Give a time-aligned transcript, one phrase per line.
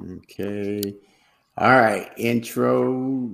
[0.00, 0.94] Okay.
[1.56, 2.10] All right.
[2.16, 3.30] Intro.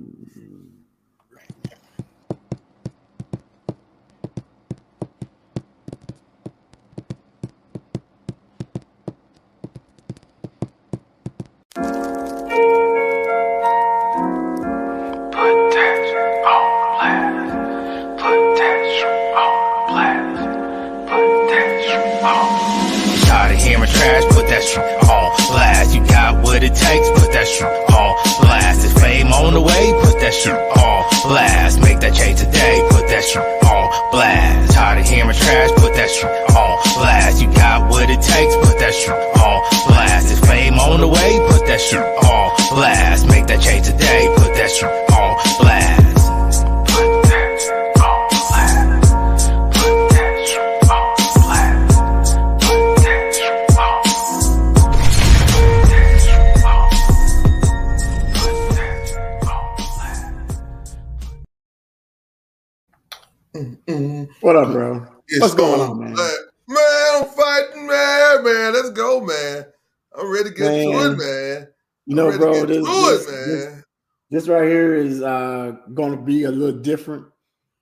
[72.31, 73.83] Ready bro, to get this, to this, it, this, man.
[74.29, 77.25] this right here is uh gonna be a little different.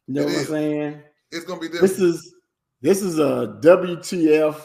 [0.07, 1.01] You know It what I'm saying?
[1.31, 1.89] It's gonna be different.
[1.89, 2.33] This is
[2.81, 4.61] this is a WTF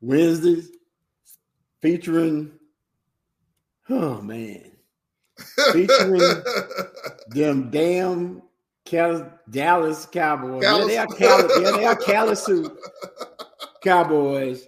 [0.00, 0.62] Wednesday
[1.80, 2.52] featuring
[3.90, 4.72] oh man.
[5.72, 6.20] featuring-
[7.30, 8.42] Them damn
[8.84, 10.62] Cal- Dallas Cowboys.
[10.62, 11.06] Yeah, they are.
[11.06, 12.74] Cal- yeah, they are Calisu
[13.82, 14.66] Cowboys.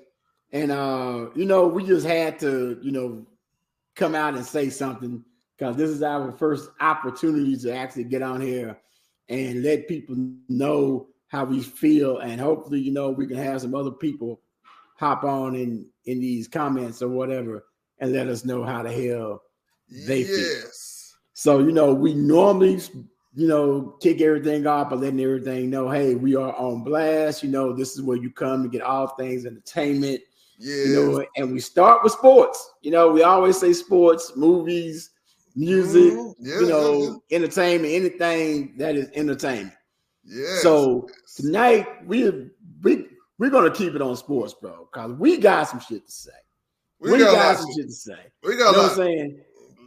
[0.53, 3.25] And uh, you know, we just had to, you know,
[3.97, 5.25] come out and say something
[5.57, 8.79] because this is our first opportunity to actually get on here
[9.29, 10.17] and let people
[10.49, 12.19] know how we feel.
[12.19, 14.41] And hopefully, you know, we can have some other people
[14.97, 17.65] hop on in in these comments or whatever
[17.99, 19.43] and let us know how the hell
[20.07, 20.37] they feel.
[20.37, 21.15] yes.
[21.35, 22.81] So, you know, we normally,
[23.35, 27.43] you know, kick everything off by letting everything know, hey, we are on blast.
[27.43, 30.21] You know, this is where you come to get all things entertainment,
[30.61, 30.89] Yes.
[30.89, 32.73] you know, and we start with sports.
[32.83, 35.11] You know, we always say sports, movies,
[35.57, 36.13] music.
[36.39, 39.75] Yeah, you know, entertainment, anything that is entertainment.
[40.23, 40.59] yeah.
[40.61, 42.51] So tonight we
[42.83, 43.07] we
[43.39, 46.31] we're gonna keep it on sports, bro, because we got some shit to say.
[46.99, 48.19] we, We, got, got, some shit to say.
[48.43, 49.41] We You got know what I'm saying?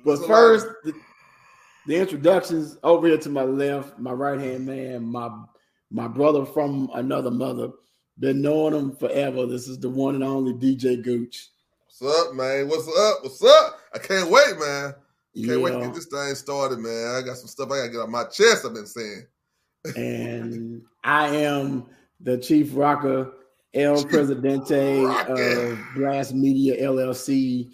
[0.04, 0.94] But There's first, the,
[1.86, 5.30] the introductions over here to my left, my right hand man, my
[5.92, 7.70] my brother from another mother.
[8.20, 9.46] Been knowing him forever.
[9.46, 11.50] This is the one and only DJ Gooch.
[12.00, 12.68] What's up, man?
[12.68, 13.24] What's up?
[13.24, 13.80] What's up?
[13.94, 14.94] I can't wait, man.
[15.34, 17.16] You can't wait to get this thing started, man.
[17.16, 18.66] I got some stuff I gotta get off my chest.
[18.66, 19.26] I've been saying.
[19.96, 21.88] and I am
[22.20, 23.32] the chief rocker,
[23.74, 25.72] El Chief Presidente rocker.
[25.72, 27.72] of Blast Media LLC,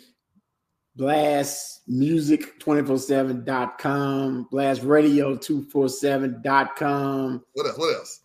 [0.95, 7.43] Blast Music 247.com, Blast Radio 247.com.
[7.53, 7.77] What else?
[7.77, 8.19] What else?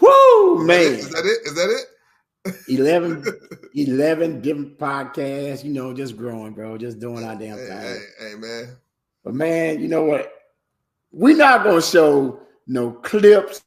[0.00, 0.78] Woo, man.
[0.94, 1.46] Is that it?
[1.46, 1.86] Is that it?
[2.68, 3.24] 11,
[3.74, 7.78] 11 different podcasts, you know, just growing, bro, just doing our damn Hey, thing.
[7.80, 7.98] hey,
[8.30, 8.76] hey, man.
[9.24, 10.32] But man, you know what?
[11.12, 13.62] We're not gonna show no clips.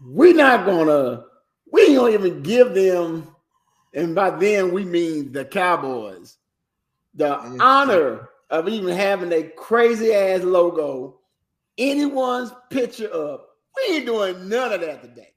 [0.00, 1.24] We're not gonna,
[1.72, 3.34] we ain't gonna even give them,
[3.94, 6.36] and by them we mean the Cowboys,
[7.14, 7.60] the Mhm.
[7.60, 11.18] honor of even having a crazy ass logo,
[11.78, 13.53] anyone's picture up.
[13.76, 15.34] We ain't doing none of that today.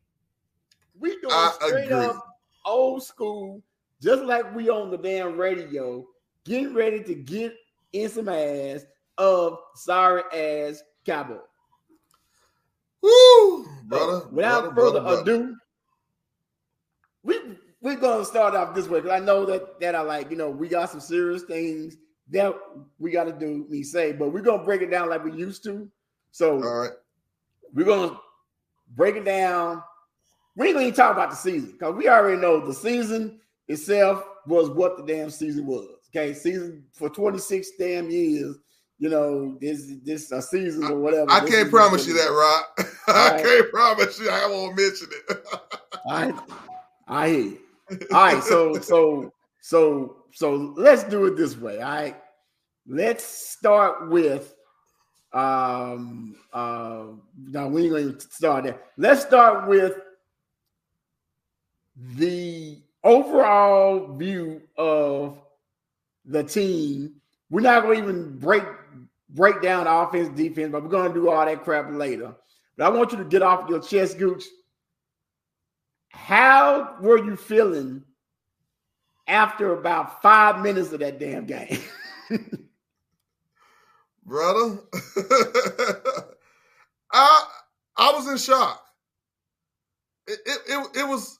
[0.99, 2.05] We doing I straight agree.
[2.05, 2.23] up
[2.65, 3.61] old school,
[4.01, 6.05] just like we on the damn radio,
[6.45, 7.53] getting ready to get
[7.93, 8.85] in some ass
[9.17, 11.37] of sorry ass cowboy.
[13.01, 14.27] Woo, So, brother.
[14.31, 15.55] without brother, further brother, ado,
[17.23, 17.39] we
[17.81, 20.49] we're gonna start off this way because I know that that I like, you know,
[20.49, 21.97] we got some serious things
[22.29, 22.53] that
[22.99, 23.65] we got to do.
[23.69, 25.89] Me say, but we're gonna break it down like we used to.
[26.31, 26.91] So All right.
[27.73, 28.17] we're gonna
[28.95, 29.83] break it down.
[30.55, 34.23] We ain't gonna even talk about the season because we already know the season itself
[34.47, 35.87] was what the damn season was.
[36.09, 38.57] Okay, season for 26 damn years.
[38.99, 41.29] You know, this this a season or whatever.
[41.29, 42.31] I This can't promise you that.
[42.31, 42.89] Rock.
[43.07, 44.29] I can't promise you.
[44.29, 45.43] I won't mention it.
[46.09, 46.33] I
[47.07, 47.59] I hear you.
[48.11, 51.81] All right, so so so so let's do it this way.
[51.81, 52.15] All right.
[52.87, 54.55] Let's start with
[55.33, 57.03] um uh
[57.37, 58.81] no, we ain't gonna start there.
[58.97, 59.97] Let's start with
[62.15, 65.39] the overall view of
[66.25, 67.15] the team.
[67.49, 68.63] We're not gonna even break
[69.29, 72.35] break down offense, defense, but we're gonna do all that crap later.
[72.77, 74.43] But I want you to get off your chest, Gooch.
[76.09, 78.03] How were you feeling
[79.27, 81.79] after about five minutes of that damn game.
[84.27, 84.79] Brother,
[87.13, 87.45] I
[87.97, 88.83] I was in shock.
[90.27, 91.39] It, it, it, it was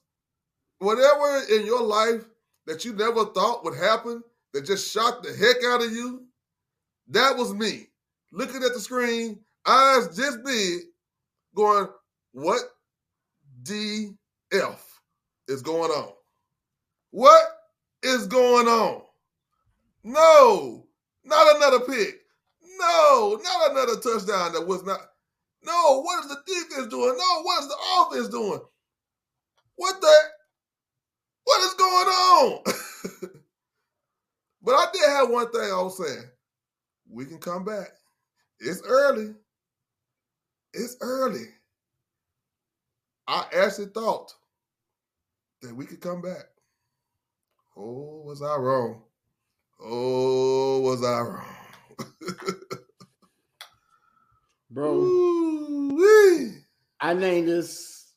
[0.79, 2.23] whatever in your life
[2.65, 4.23] that you never thought would happen
[4.53, 6.27] that just shocked the heck out of you.
[7.09, 7.87] That was me
[8.31, 10.81] looking at the screen, eyes just big,
[11.55, 11.87] going,
[12.31, 12.61] What
[13.63, 14.15] DF
[15.49, 16.13] is going on?
[17.11, 17.43] What
[18.01, 19.01] is going on?
[20.05, 20.87] No,
[21.25, 22.21] not another pick.
[22.79, 24.99] No, not another touchdown that was not.
[25.63, 27.15] No, what is the defense doing?
[27.17, 28.61] No, what is the offense doing?
[29.75, 30.13] What the?
[31.43, 32.63] What is going on?
[34.61, 36.25] but I did have one thing I was saying.
[37.09, 37.87] We can come back.
[38.59, 39.33] It's early.
[40.73, 41.45] It's early.
[43.27, 44.33] I actually thought
[45.61, 46.45] that we could come back.
[47.75, 49.01] Oh, was I wrong?
[49.79, 51.55] Oh, was I wrong?
[54.77, 56.51] Bro, Ooh-wee.
[57.01, 58.13] I named this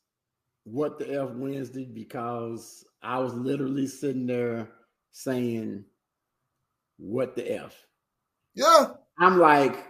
[0.64, 4.68] What the F Wednesday because I was literally sitting there
[5.10, 5.86] saying,
[6.98, 7.74] What the F?
[8.54, 9.86] Yeah, I'm like,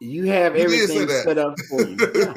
[0.00, 1.96] you have You everything set up for you.
[2.14, 2.34] Yeah.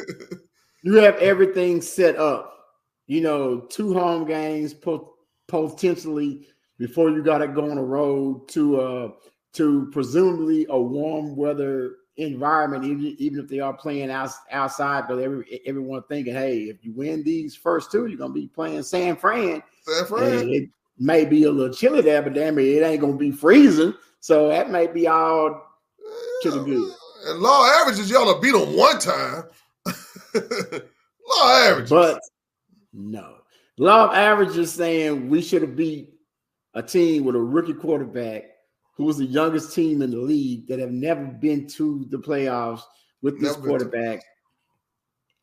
[0.81, 2.57] You have everything set up.
[3.05, 5.13] You know, two home games po-
[5.47, 6.47] potentially
[6.79, 9.11] before you got to go on the road to uh
[9.53, 15.05] to presumably a warm weather environment, even, even if they are playing out, outside.
[15.07, 18.83] But every everyone thinking, hey, if you win these first two, you're gonna be playing
[18.83, 19.61] San Fran.
[19.81, 20.49] San Fran.
[20.49, 23.93] it may be a little chilly there, but damn it, it ain't gonna be freezing.
[24.19, 25.61] So that may be all
[26.41, 26.93] to the good.
[27.27, 29.43] And law averages, y'all have beat them one time.
[31.27, 31.89] law averages.
[31.89, 32.19] But
[32.93, 33.35] no.
[33.77, 36.13] Law of averages saying we should have beat
[36.75, 38.43] a team with a rookie quarterback
[38.95, 42.81] who was the youngest team in the league that have never been to the playoffs
[43.21, 44.21] with this Never quarterback.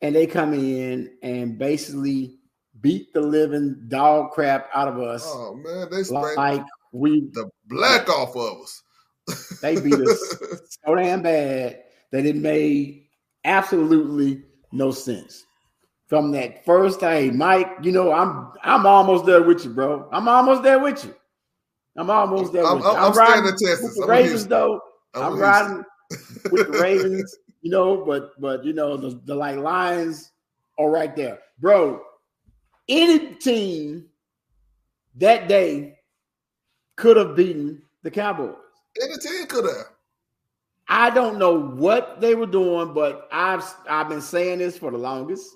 [0.01, 2.39] And they come in and basically
[2.81, 5.23] beat the living dog crap out of us.
[5.25, 8.81] oh man, they like we the black off of us.
[9.61, 10.35] they beat us
[10.85, 13.05] so damn bad that it made
[13.45, 15.45] absolutely no sense.
[16.07, 20.07] From that first day, Mike, you know, I'm I'm almost there with you, bro.
[20.11, 21.15] I'm almost there with you.
[21.95, 22.91] I'm almost there I'm, with you.
[22.91, 24.81] I'm, I'm riding with the I'm Ravens, though.
[25.13, 25.83] I'm I'm riding
[26.51, 30.31] with the Ravens, you know, but but you know, the, the like Lions
[30.79, 31.39] are right there.
[31.59, 32.01] Bro,
[32.89, 34.05] any team
[35.15, 35.99] that day
[36.95, 38.55] could have beaten the Cowboys.
[39.01, 39.85] Any team could have.
[40.87, 44.97] I don't know what they were doing, but I've I've been saying this for the
[44.97, 45.47] longest.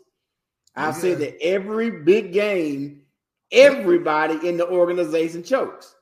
[0.75, 1.01] I've Yeah.
[1.01, 3.01] said that every big game,
[3.51, 5.95] everybody in the organization chokes.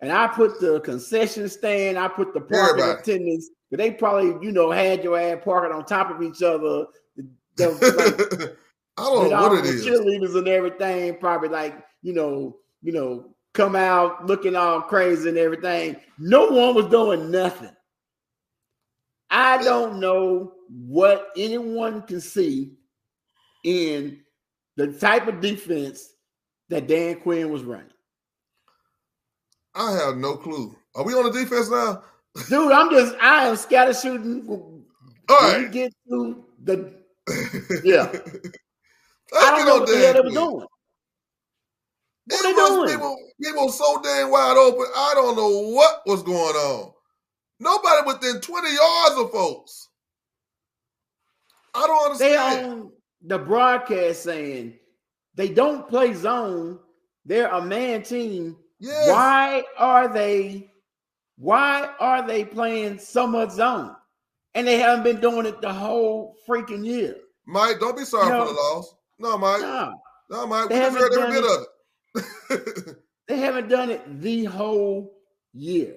[0.00, 3.00] And I put the concession stand, I put the parking Everybody.
[3.00, 6.86] attendants, but they probably, you know, had your ass parking on top of each other.
[7.16, 7.26] The-
[7.56, 8.56] the- like,
[8.98, 9.86] I don't know what it the is.
[9.86, 15.38] cheerleaders and everything, probably like you know, you know, come out looking all crazy and
[15.38, 15.96] everything.
[16.18, 17.70] No one was doing nothing.
[19.30, 22.74] I don't know what anyone can see
[23.64, 24.20] in
[24.76, 26.08] the type of defense
[26.68, 27.86] that Dan Quinn was running.
[29.76, 30.74] I have no clue.
[30.94, 32.02] Are we on the defense now?
[32.48, 34.46] Dude, I'm just I am scatter shooting.
[35.28, 35.70] All right.
[35.70, 36.92] get to the
[37.84, 38.10] Yeah.
[39.34, 40.66] I don't know what the hell they were doing.
[42.28, 42.88] What they doing?
[42.88, 44.86] People, people so damn wide open.
[44.96, 46.92] I don't know what was going on.
[47.58, 49.88] Nobody within 20 yards of folks.
[51.74, 52.32] I don't understand.
[52.32, 52.92] They on
[53.22, 54.74] the broadcast saying
[55.34, 56.78] they don't play zone.
[57.24, 58.56] They're a man team.
[58.78, 59.08] Yes.
[59.08, 60.70] Why are they?
[61.38, 63.94] Why are they playing so much zone?
[64.54, 67.16] And they haven't been doing it the whole freaking year.
[67.46, 68.46] Mike, don't be sorry No.
[68.46, 68.94] for the loss.
[69.18, 69.60] No, Mike.
[69.60, 69.92] Nah,
[70.30, 70.70] No, Mike.
[70.70, 72.96] We They deserved haven't every bit done of it.
[73.28, 75.12] they haven't done it the whole
[75.52, 75.96] year.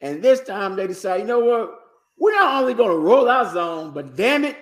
[0.00, 1.78] And this time they decide, you know what?
[2.18, 4.56] We're not only going to roll our zone, but damn it,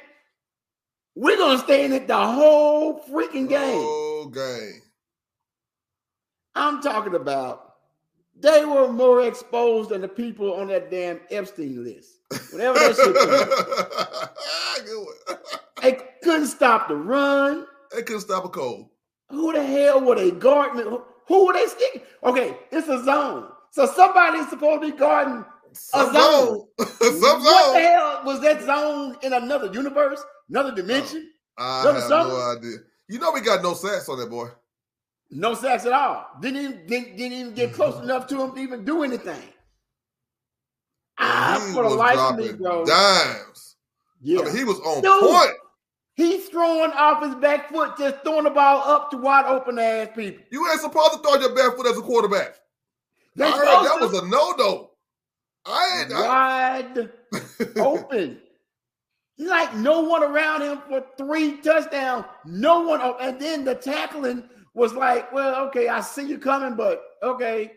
[1.14, 3.80] we're going to stay in it the whole freaking game.
[3.82, 4.82] Oh, game.
[6.54, 7.74] I'm talking about
[8.40, 12.18] they were more exposed than the people on that damn Epstein list.
[12.52, 14.28] Whatever that shit was.
[15.82, 17.66] They couldn't stop the run.
[17.94, 18.88] They couldn't stop a cold.
[19.28, 20.82] Who the hell were they guarding?
[20.82, 22.02] Who- Who were they sticking?
[22.22, 23.48] Okay, it's a zone.
[23.70, 25.44] So somebody's supposed to be guarding.
[25.72, 26.46] Some zone.
[26.46, 26.66] zone.
[27.00, 31.30] Some what the hell was that zone in another universe, another dimension?
[31.58, 32.28] Uh, I Another have zone?
[32.28, 32.76] no idea.
[33.08, 34.48] You know we got no sacks on that boy.
[35.34, 36.26] No sacks at all.
[36.40, 39.42] Didn't even didn't, didn't even get close enough to him to even do anything.
[41.18, 42.84] Ah, He for the life of me, bro.
[42.84, 43.76] Dimes.
[44.20, 44.40] Yeah.
[44.40, 45.20] I mean, he was on Dude.
[45.20, 45.50] point.
[46.14, 50.08] He's throwing off his back foot, just throwing the ball up to wide open ass
[50.14, 50.44] people.
[50.50, 52.54] You ain't supposed to throw your back foot as a quarterback.
[53.34, 54.90] They I heard that was a no no.
[55.66, 56.10] I ain't.
[56.10, 57.10] to I, wide
[57.78, 58.38] open.
[59.38, 62.24] Like no one around him for three touchdowns.
[62.44, 67.02] No one, and then the tackling was like, "Well, okay, I see you coming, but
[67.22, 67.72] okay,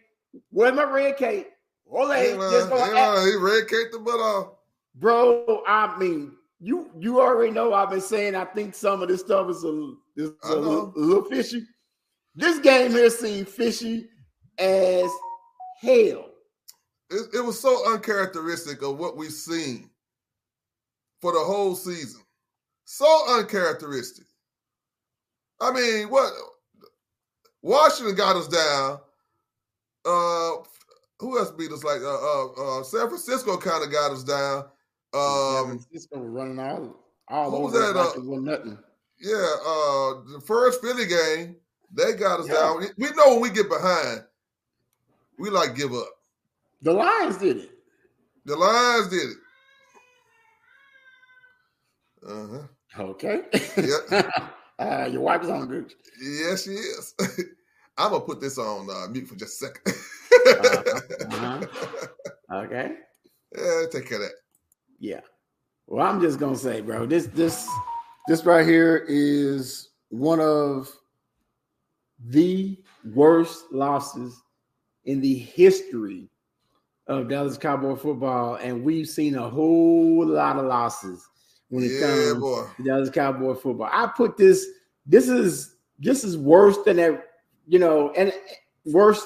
[0.50, 1.48] where's my red cape?
[1.90, 4.48] Ole, Hey, just man, gonna hey, he red caked the butt off.
[4.96, 9.22] bro." I mean, you you already know I've been saying I think some of this
[9.22, 11.66] stuff is a is a little, a little fishy.
[12.36, 14.10] This game here seemed fishy
[14.58, 15.10] as
[15.82, 16.30] hell.
[17.10, 19.90] It, it was so uncharacteristic of what we've seen
[21.22, 22.22] for the whole season.
[22.86, 24.26] So uncharacteristic.
[25.62, 26.32] I mean, what
[27.68, 29.00] Washington got us down.
[30.06, 30.64] Uh
[31.20, 31.84] who else beat us?
[31.84, 34.66] Like uh uh, uh San Francisco kind of got us down.
[35.14, 36.96] San Um Francisco running all
[37.28, 38.78] all who was over that, it like uh, was nothing.
[39.20, 41.58] yeah, uh the first Philly game,
[41.92, 42.54] they got us Yeah.
[42.56, 42.86] down.
[42.98, 44.24] We know when we get behind,
[45.38, 46.08] we like give up.
[46.84, 47.72] The Lions did it.
[48.46, 49.38] The Lions did it.
[52.28, 52.64] Uh-huh.
[53.00, 53.42] Okay.
[53.78, 54.30] Yeah.
[54.80, 55.94] uh, your wife is on good.
[56.22, 57.14] Yes, she is.
[57.98, 61.32] I'm gonna put this on uh, mute for just a second.
[61.32, 61.66] uh-huh.
[62.54, 62.92] Okay.
[63.58, 64.32] yeah, take care of that.
[65.00, 65.20] Yeah.
[65.88, 67.68] Well, I'm just gonna say, bro, this this
[68.28, 70.90] this right here is one of
[72.26, 72.78] the
[73.14, 74.42] worst losses
[75.06, 76.30] in the history
[77.08, 81.26] of Dallas Cowboy football, and we've seen a whole lot of losses
[81.70, 82.00] when it Yeah,
[82.32, 82.66] comes boy.
[82.78, 83.90] to Dallas Cowboy football.
[83.92, 84.66] I put this.
[85.06, 87.24] This is this is worse than that.
[87.68, 88.32] You know, and
[88.86, 89.26] worse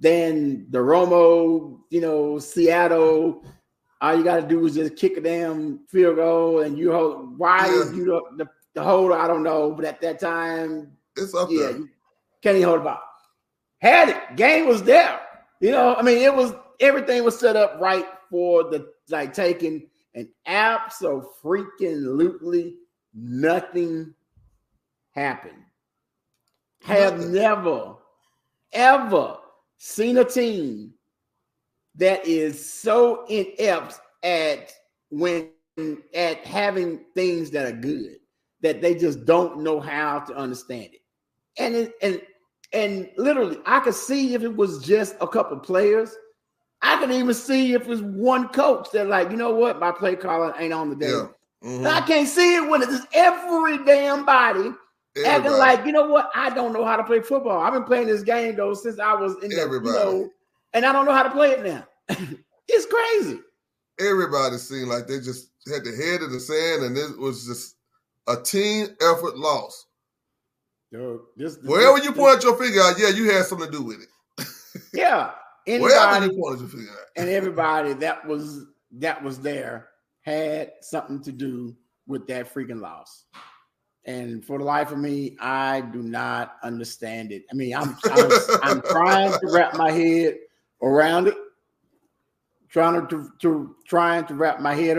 [0.00, 1.78] than the Romo.
[1.90, 3.44] You know, Seattle.
[4.00, 7.38] All you got to do is just kick a damn field goal, and you hold.
[7.38, 7.96] Why is Yeah.
[7.96, 9.14] you the, the the holder?
[9.14, 11.76] I don't know, but at that time, It's up yeah, there.
[11.76, 11.88] you
[12.42, 13.00] can't even hold the ball.
[13.80, 15.20] Had it, game was there.
[15.60, 19.88] You know, I mean, it was everything was set up right for the like taking,
[20.14, 22.76] and absolutely
[23.14, 24.14] nothing
[25.12, 25.62] happened.
[26.84, 27.94] Have never,
[28.72, 29.36] ever
[29.78, 30.92] seen a team
[31.96, 34.72] that is so inept at
[35.10, 35.48] when
[36.14, 38.16] at having things that are good
[38.60, 41.00] that they just don't know how to understand it.
[41.58, 42.20] And it, and
[42.72, 46.14] and literally, I could see if it was just a couple players.
[46.80, 49.92] I could even see if it was one coach that, like, you know what, my
[49.92, 51.10] play calling ain't on the day.
[51.10, 51.28] Yeah.
[51.62, 51.86] Mhm.
[51.86, 54.72] I can't see it when it's every damn body
[55.26, 57.60] acting like, you know what, I don't know how to play football.
[57.60, 60.30] I've been playing this game though since I was in the, you know,
[60.72, 61.86] and I don't know how to play it now.
[62.68, 63.40] it's crazy.
[64.00, 67.76] Everybody seemed like they just had the head in the sand, and it was just
[68.26, 69.86] a team effort loss.
[70.90, 73.82] Dude, this, Wherever this- you point your finger out, yeah, you had something to do
[73.82, 74.46] with it.
[74.94, 75.32] yeah,
[75.66, 77.06] Wherever anybody you pointed your finger out.
[77.16, 79.88] and everybody that was that was there
[80.22, 81.76] had something to do
[82.06, 83.26] with that freaking loss.
[84.04, 87.44] And for the life of me, I do not understand it.
[87.50, 88.30] I mean, I'm I'm,
[88.62, 90.38] I'm trying to wrap my head
[90.82, 91.36] around it,
[92.68, 94.98] trying to, to trying to wrap my head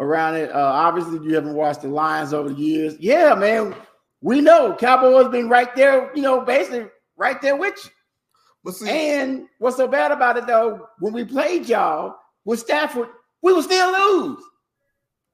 [0.00, 0.50] around it.
[0.50, 2.96] Uh, obviously, you haven't watched the Lions over the years.
[2.98, 3.74] Yeah, man,
[4.20, 6.10] we know Cowboys been right there.
[6.16, 7.90] You know, basically right there with you.
[8.64, 13.08] But see, And what's so bad about it though, when we played y'all with Stafford,
[13.42, 14.42] we would still lose.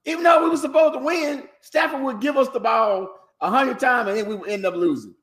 [0.05, 3.79] Even though we were supposed to win, Stafford would give us the ball a hundred
[3.79, 5.15] times and then we would end up losing.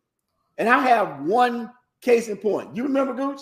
[0.57, 1.71] And I have one
[2.01, 2.77] case in point.
[2.77, 3.41] You remember Gooch?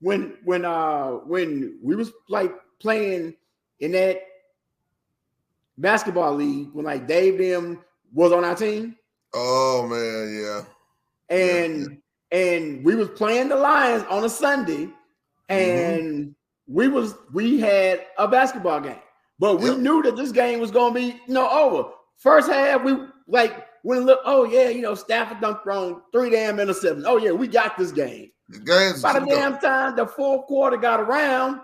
[0.00, 3.34] When when uh when we was like playing
[3.80, 4.22] in that
[5.76, 8.96] basketball league when like Dave them was on our team
[9.34, 11.36] oh man, yeah.
[11.36, 11.98] and
[12.32, 14.88] and we was playing the Lions on a Sunday,
[15.48, 16.34] and
[16.66, 18.96] we was we had a basketball game,
[19.40, 19.78] but we Yep.
[19.78, 21.90] knew that this game was gonna be you know over.
[22.18, 22.94] First half, we
[23.26, 27.04] like when look, oh yeah, you know Stafford done thrown three damn interceptions.
[27.06, 28.30] Oh yeah, we got this game.
[28.50, 31.60] The game's By the damn time the fourth quarter got around,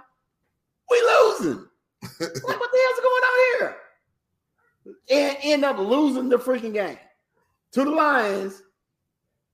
[0.90, 1.66] we losing.
[2.02, 3.76] like what the hell's going on here?
[5.10, 6.98] And end up losing the freaking game
[7.72, 8.62] to the Lions.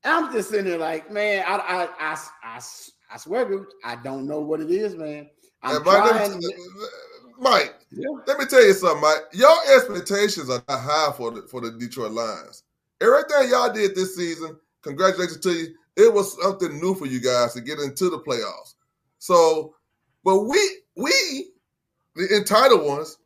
[0.05, 2.61] I'm just sitting there like, man, I I I, I,
[3.11, 5.29] I swear, dude, I don't know what it is, man.
[5.63, 6.41] I'm trying.
[7.43, 8.09] Mike, Yeah.
[8.27, 9.25] let me tell you something, Mike.
[9.33, 12.65] Your expectations are not high for the for the Detroit Lions.
[13.01, 15.75] Everything y'all did this season, congratulations to you.
[15.97, 18.75] it was something new for you guys to get into the playoffs.
[19.19, 19.75] So,
[20.25, 20.61] but we
[20.97, 21.51] we
[22.17, 23.19] the entitled ones,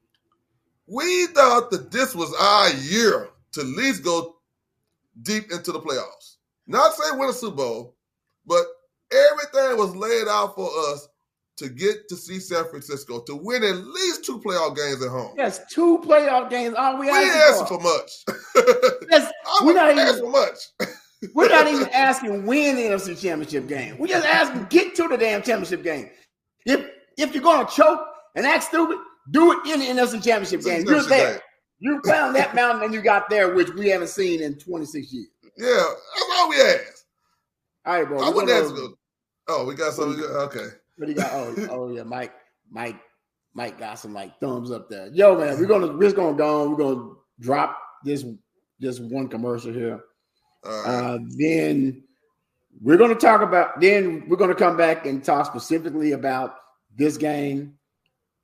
[0.89, 4.37] we thought that this was our year to at least go
[5.23, 6.37] deep into the playoffs.
[6.67, 7.97] Not say win a Super Bowl,
[8.47, 8.65] but
[9.13, 11.09] everything was laid out for us
[11.57, 15.35] to get to see San Francisco to win at least two playoff games at home.
[15.37, 16.75] Yes, two playoff games.
[16.77, 18.11] All we, we asking for, much.
[19.11, 19.33] yes,
[19.63, 20.59] we're not asking for much.
[21.35, 23.97] we're not even asking win the NFC Championship game.
[23.99, 26.11] We're just asking get to the damn championship game.
[26.67, 26.87] If
[27.17, 28.01] if you're gonna choke
[28.35, 28.99] and act stupid,
[29.31, 30.85] do it in the NFC Championship game.
[30.87, 31.33] You're there.
[31.33, 31.41] Game.
[31.79, 35.27] You found that mountain and you got there, which we haven't seen in 26 years.
[35.59, 37.05] Yeah, that's all we asked.
[37.85, 38.23] All right, bro.
[38.23, 38.75] I wouldn't ask.
[39.49, 40.23] Oh, we got something.
[40.23, 40.69] Okay.
[40.97, 41.33] What do you got?
[41.33, 42.33] Oh, oh yeah, Mike,
[42.71, 42.97] Mike,
[43.55, 45.09] Mike got some like thumbs up there.
[45.09, 46.71] Yo, man, we're gonna we're just gonna go on.
[46.71, 48.25] We're gonna drop this
[48.81, 50.01] this one commercial here.
[50.65, 50.85] Right.
[50.87, 52.03] Uh, then
[52.81, 53.81] we're gonna talk about.
[53.81, 56.57] Then we're gonna come back and talk specifically about
[56.97, 57.75] this game,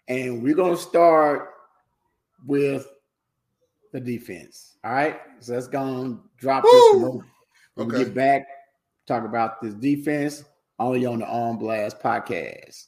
[0.09, 1.49] and we're gonna start
[2.47, 2.87] with
[3.93, 4.77] the defense.
[4.85, 6.71] All right, so let's go and drop Woo!
[6.71, 7.27] this.
[7.75, 7.99] When okay.
[7.99, 8.47] we get back,
[9.07, 10.45] talk about this defense
[10.83, 12.87] only on the On Blast podcast.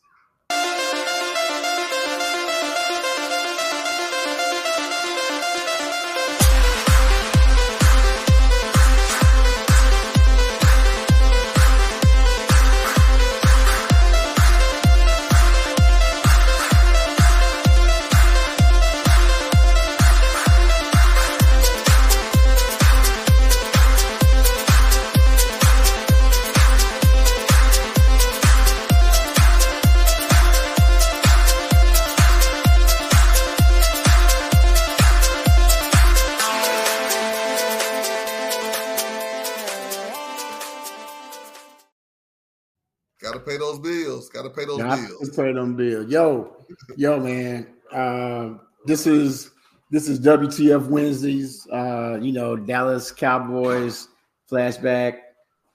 [43.54, 44.28] Pay those bills.
[44.28, 45.30] Got to pay those Got bills.
[45.30, 46.10] To pay them bills.
[46.10, 46.56] Yo,
[46.96, 47.66] yo, man.
[47.92, 49.50] Uh, this is
[49.90, 51.66] this is WTF Wednesdays.
[51.70, 54.08] Uh, you know, Dallas Cowboys
[54.50, 55.18] flashback.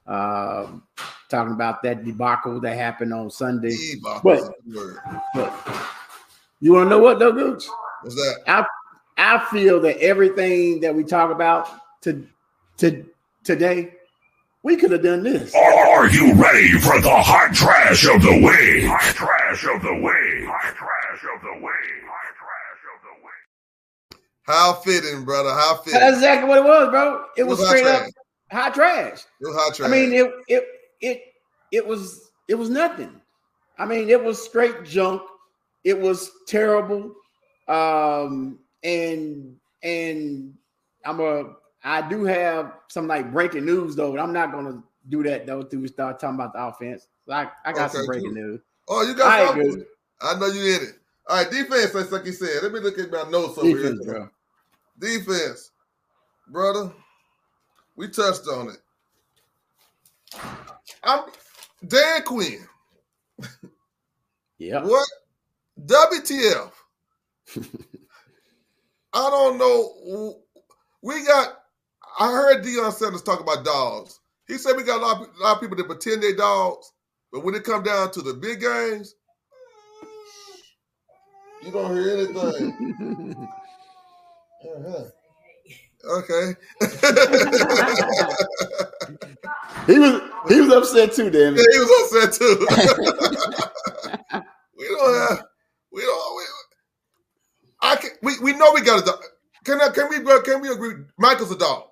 [0.06, 0.68] Uh,
[1.30, 3.76] talking about that debacle that happened on Sunday.
[4.02, 5.54] But, but
[6.60, 7.66] you want to know what though, Gooch?
[8.02, 8.40] What's that?
[8.48, 8.66] I
[9.18, 11.70] I feel that everything that we talk about
[12.02, 12.28] to
[12.78, 13.06] to
[13.44, 13.94] today
[14.64, 15.54] we could have done this.
[16.00, 18.86] Are you ready for the hot trash of the week?
[18.88, 20.48] Hot trash of the week.
[20.48, 22.04] Hot trash of the week.
[22.08, 24.22] Hot trash of the week.
[24.44, 25.50] How fitting, brother.
[25.50, 26.00] How fitting.
[26.00, 27.26] That's exactly what it was, bro.
[27.36, 28.06] It, it was, was straight up
[28.50, 29.26] hot trash.
[29.42, 29.90] It was hot trash.
[29.90, 30.68] I mean, it it
[31.02, 31.22] it
[31.74, 33.20] it was it was nothing.
[33.78, 35.22] I mean, it was straight junk.
[35.84, 37.14] It was terrible.
[37.68, 40.54] Um, and and
[41.04, 45.24] I'm a I do have some like breaking news though, but I'm not gonna do
[45.24, 47.08] that though until we start talking about the offense.
[47.26, 48.44] So I, I got okay, some breaking cool.
[48.44, 48.62] news.
[48.88, 49.86] Oh, you got something?
[50.22, 50.96] I know you in it.
[51.28, 52.64] All right, defense, that's like you said.
[52.64, 54.14] Let me look at my notes over defense, here.
[54.14, 54.30] Bro.
[55.00, 55.72] Defense,
[56.48, 56.92] brother.
[57.96, 58.78] We touched on it.
[61.04, 61.26] I'm
[61.86, 62.66] Dan Quinn.
[64.58, 64.84] Yeah.
[64.84, 65.08] What?
[65.86, 66.72] WTF?
[69.14, 70.40] I don't know.
[71.02, 71.60] We got
[72.20, 74.19] I heard Deion Sanders talk about dogs.
[74.50, 76.92] He said we got a lot, of, a lot of people that pretend they dogs,
[77.32, 79.14] but when it come down to the big games,
[81.64, 83.48] you don't hear anything.
[84.66, 85.04] uh-huh.
[86.02, 86.56] Okay.
[89.86, 91.60] he was he was upset too, damn it.
[91.60, 92.56] Yeah, he was upset too.
[94.78, 95.46] we don't have
[95.92, 96.44] we don't we,
[97.82, 99.22] I can we, we know we got a dog.
[99.66, 101.04] Can I, can we can we agree?
[101.18, 101.89] Micah's a dog.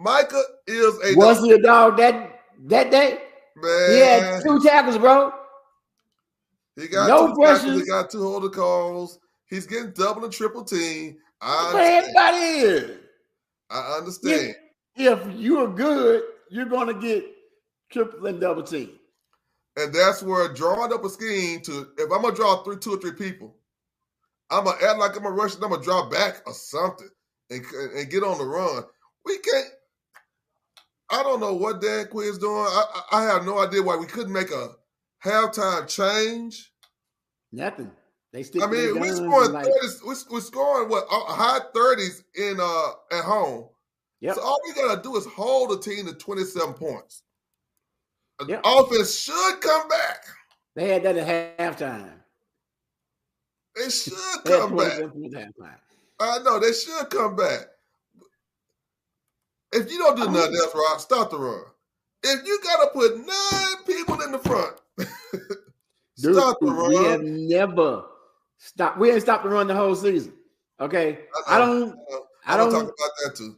[0.00, 1.44] Micah is a was dog.
[1.44, 3.18] he a dog that that day?
[3.56, 5.30] Man, he had two tackles, bro.
[6.76, 7.42] He got no two.
[7.44, 9.18] Tackles, he got two holder calls.
[9.46, 11.18] He's getting double and triple team.
[11.42, 12.98] I everybody is.
[13.68, 14.54] I understand.
[14.96, 17.24] If, if you are good, you're going to get
[17.90, 18.90] triple and double team.
[19.76, 22.96] And that's where drawing up a scheme to if I'm gonna draw three, two or
[22.98, 23.54] three people,
[24.50, 27.08] I'm gonna act like I'm a rush I'm gonna draw back or something
[27.50, 27.64] and,
[27.96, 28.82] and get on the run.
[29.24, 29.68] We can't.
[31.10, 32.64] I don't know what Dan Quinn's doing.
[32.66, 34.68] I, I have no idea why we couldn't make a
[35.24, 36.72] halftime change.
[37.52, 37.90] Nothing.
[38.32, 38.62] They stick.
[38.62, 39.66] I mean, we scoring like...
[39.66, 43.68] 30s, we, we're scoring what high thirties in uh at home.
[44.20, 44.36] Yep.
[44.36, 47.22] So all we gotta do is hold the team to twenty seven points.
[48.46, 48.60] Yep.
[48.64, 50.24] Offense should come back.
[50.76, 52.12] They had that at halftime.
[53.76, 55.00] They should come back.
[56.20, 57.66] I know they should come back.
[59.72, 61.62] If you don't do nothing else, Rob, start the run.
[62.24, 64.76] if you got to put nine people in the front,
[66.18, 68.02] Dude, stop the we have never
[68.58, 68.98] stopped.
[68.98, 70.32] We ain't stopped to run the whole season.
[70.80, 71.66] Okay, I uh-uh.
[71.66, 71.90] don't.
[71.90, 72.18] Uh-uh.
[72.46, 72.72] I I don't.
[72.72, 73.56] talk about that too.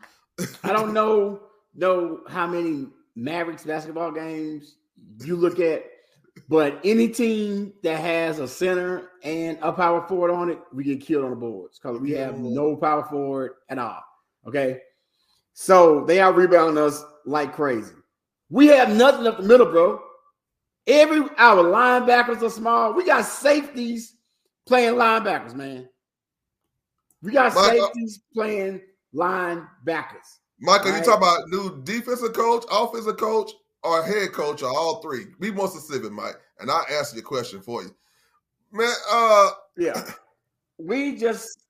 [0.62, 1.40] I don't know
[1.74, 4.76] know how many Mavericks basketball games
[5.24, 5.84] you look at,
[6.48, 11.00] but any team that has a center and a power forward on it, we get
[11.00, 14.02] killed on the boards because we have no power forward at all.
[14.46, 14.80] Okay,
[15.54, 17.94] so they are rebounding us like crazy.
[18.50, 20.00] We have nothing up the middle, bro.
[20.86, 22.92] Every our linebackers are small.
[22.92, 24.16] We got safeties
[24.66, 25.88] playing linebackers, man.
[27.22, 28.80] We got My- safeties playing
[29.14, 30.38] linebackers.
[30.60, 30.98] Michael, Right.
[30.98, 35.26] you talk about new defensive coach, offensive coach, or head coach, or all three.
[35.40, 37.94] Be more specific, Mike, and I'll answer your question for you.
[38.70, 40.02] Man, uh, Yeah.
[40.78, 41.61] We just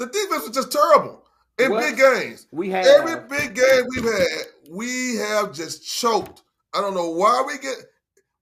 [0.00, 1.24] the defense was just terrible
[1.58, 1.80] in What?
[1.82, 2.46] big games.
[2.50, 6.42] we have Every big game we've had, we have just choked.
[6.74, 7.76] I don't know why we get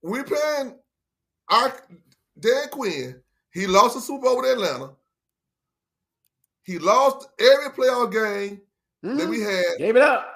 [0.03, 0.75] we playing
[1.51, 1.73] our
[2.39, 3.21] Dan Quinn.
[3.53, 4.91] He lost the Super Bowl with Atlanta.
[6.63, 8.61] He lost every playoff game
[9.03, 9.31] that Mhm.
[9.31, 9.79] we had.
[9.79, 10.35] gave it up.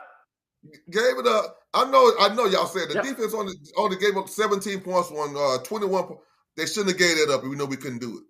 [0.91, 1.59] Gave it up.
[1.75, 2.13] I know.
[2.19, 2.47] I know.
[2.47, 3.05] Y'all said the Yep.
[3.05, 6.05] defense only only gave up 17 points on uh, 21.
[6.05, 6.23] po-
[6.57, 7.43] They shouldn't have gave that up.
[7.45, 8.25] We know we couldn't do it.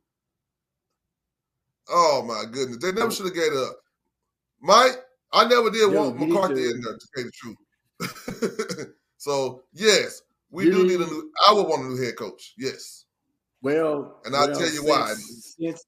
[1.89, 3.77] Oh my goodness, they never should have gave up.
[4.61, 4.97] Mike,
[5.33, 8.87] I never did Dude, want McCarthy in there to tell the truth.
[9.19, 11.31] so yes, we You do need a new.
[11.49, 12.55] I would want a new head coach.
[12.59, 13.05] Yes,
[13.63, 15.09] Well, And I'll well, tell you why.
[15.09, 15.85] since- since-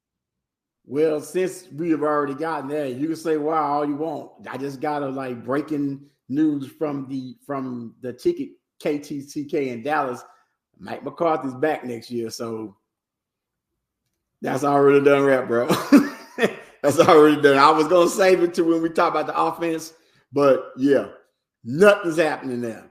[0.86, 4.46] well, since we have already gotten there, you can say wow all you want.
[4.50, 8.50] I just got a like breaking news from the from the ticket
[8.82, 10.22] KTCK in Dallas.
[10.78, 12.76] Mike McCarthy's back next year, so
[14.44, 15.66] that's already done, rap, bro.
[16.82, 17.56] that's already done.
[17.56, 19.94] I was gonna save it to when we talk about the offense,
[20.34, 21.06] but yeah,
[21.64, 22.84] nothing's happening there.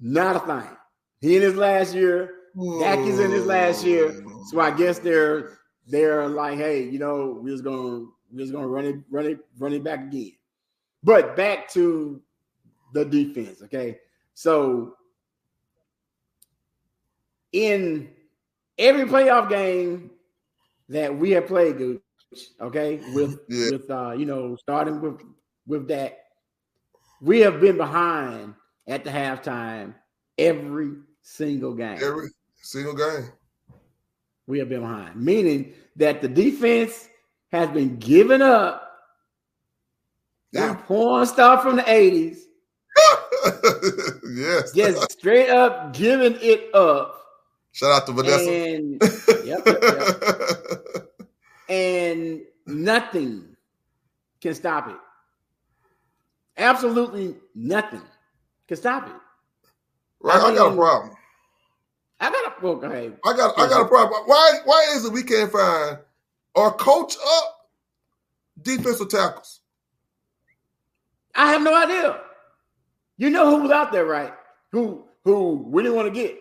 [0.00, 0.76] Not a thing.
[1.20, 2.32] He in his last year.
[2.80, 7.38] Dak is in his last year, so I guess they're they're like, hey, you know,
[7.42, 10.32] we're just gonna we're just gonna run it, run it, run it back again.
[11.02, 12.22] But back to
[12.94, 13.98] the defense, okay.
[14.32, 14.96] So
[17.52, 18.08] in
[18.78, 20.10] every playoff game
[20.88, 22.00] that we have played, Gooch,
[22.60, 23.70] okay, with Yeah.
[23.72, 25.20] with uh, you know, starting with
[25.66, 26.18] with that,
[27.20, 28.54] we have been behind
[28.86, 29.94] at the halftime
[30.38, 31.98] every single game.
[32.02, 32.28] every
[32.62, 33.30] single game.
[34.46, 37.08] we have been behind, meaning that the defense
[37.52, 38.82] has been giving up
[40.52, 40.68] Yeah.
[40.68, 42.38] that porn stuff from the 80s,
[44.36, 44.72] yes.
[44.72, 47.14] just straight up giving it up.
[47.72, 48.50] Shout out to Vanessa.
[48.50, 49.02] And
[49.44, 50.55] yep, yep, yep.
[51.68, 53.56] And nothing
[54.40, 54.96] can stop it.
[56.58, 58.02] Absolutely nothing
[58.66, 59.14] can stop it.
[60.20, 61.16] right, I got a problem.
[62.18, 63.12] I got a well, okay.
[63.24, 64.22] I got I got a problem.
[64.26, 65.98] Why why is it we can't find
[66.54, 67.68] or coach up
[68.62, 69.60] defensive tackles?
[71.34, 72.20] I have no idea.
[73.18, 74.32] You know who was out there, right?
[74.72, 76.38] Who who we didn't want to get?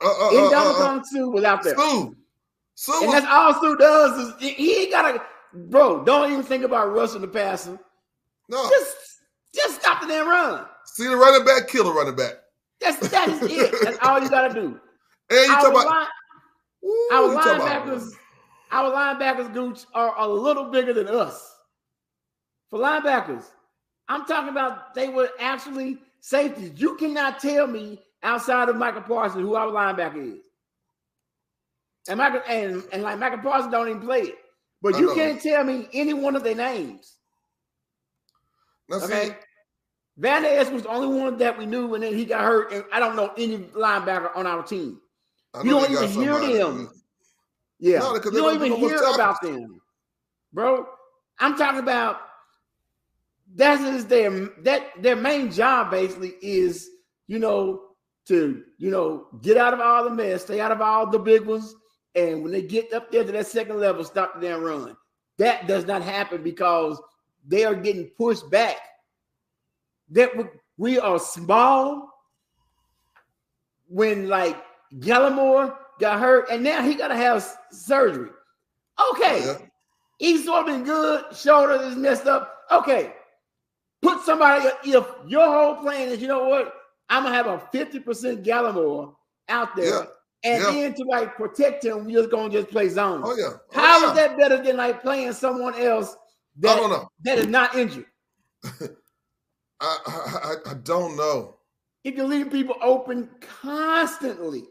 [0.00, 1.74] Uh, uh, uh, uh, uh, was out there.
[2.80, 6.02] Suh And that's all Suh does is he- ain't gotta, bro.
[6.02, 7.78] Don't even think about rushing the passer.
[8.48, 8.70] no.
[8.70, 8.96] Just
[9.54, 10.64] just stop the damn run.
[10.86, 12.36] See the running back, kill the running back.
[12.80, 13.74] That's that is it.
[13.82, 14.80] That's all you gotta do.
[15.28, 16.06] And you talk about line,
[16.86, 18.12] Ooh, our talk about- linebackers,
[18.72, 21.54] our linebackers, Gooch, are a little bigger than us.
[22.70, 23.44] For linebackers,
[24.08, 26.80] I'm talking about they were actually safeties.
[26.80, 30.40] You cannot tell me outside of Micah Parsons who our linebacker is.
[32.08, 34.38] And Michael and, and like Micah Parsons don't even play it.
[34.82, 37.16] But you can't tell me any one of their names.
[38.90, 39.36] See, Okay.
[40.16, 42.72] Vander was the only one that we knew, and then he got hurt.
[42.72, 45.00] And I don't know any linebacker on our team.
[45.64, 46.90] You don't even hear them.
[47.78, 49.80] Yeah, No, you don't don't even hear about them,
[50.52, 50.86] bro.
[51.38, 52.20] I'm talking about
[53.54, 54.30] that is their
[54.62, 56.88] that their main job basically is
[57.26, 57.80] you know
[58.28, 61.46] to you know get out of all the mess, stay out of all the big
[61.46, 61.74] ones,
[62.14, 64.96] and when they get up there to that second level, stop the damn run.
[65.38, 67.00] That does not happen because
[67.46, 68.76] they are getting pushed back.
[70.10, 70.30] That
[70.76, 72.08] we- are small.
[73.88, 74.56] When like
[74.98, 78.30] Gallimore got hurt, and now he got to have surgery.
[79.12, 79.58] Okay, Yeah.
[80.18, 81.24] he's sort of been good.
[81.36, 82.64] Shoulder is messed up.
[82.70, 83.14] Okay,
[84.00, 84.68] put somebody.
[84.84, 86.74] If your whole plan is, you know what,
[87.08, 89.14] I'm gonna have a 50% Gallimore
[89.48, 90.06] out there, Yeah.
[90.42, 90.70] And Yeah.
[90.72, 93.20] then to like protect him, we're just gonna just play zone.
[93.24, 93.50] Oh yeah.
[93.54, 94.28] Oh, How is yeah.
[94.28, 96.16] that better than like playing someone else I
[96.60, 97.08] that don't know.
[97.24, 98.06] that is not injured?
[99.80, 99.98] I,
[100.66, 101.56] I I don't know.
[102.04, 104.64] If you leave people open constantly,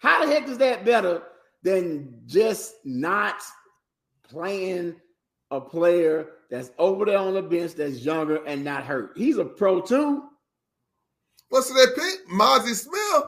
[0.00, 1.22] how the heck is that better
[1.62, 3.36] than just not
[4.28, 4.96] playing
[5.50, 9.12] a player that's over there on the bench that's younger and not hurt?
[9.16, 10.24] He's a pro too.
[11.50, 12.28] What's that pick?
[12.30, 13.24] Mazi Smith.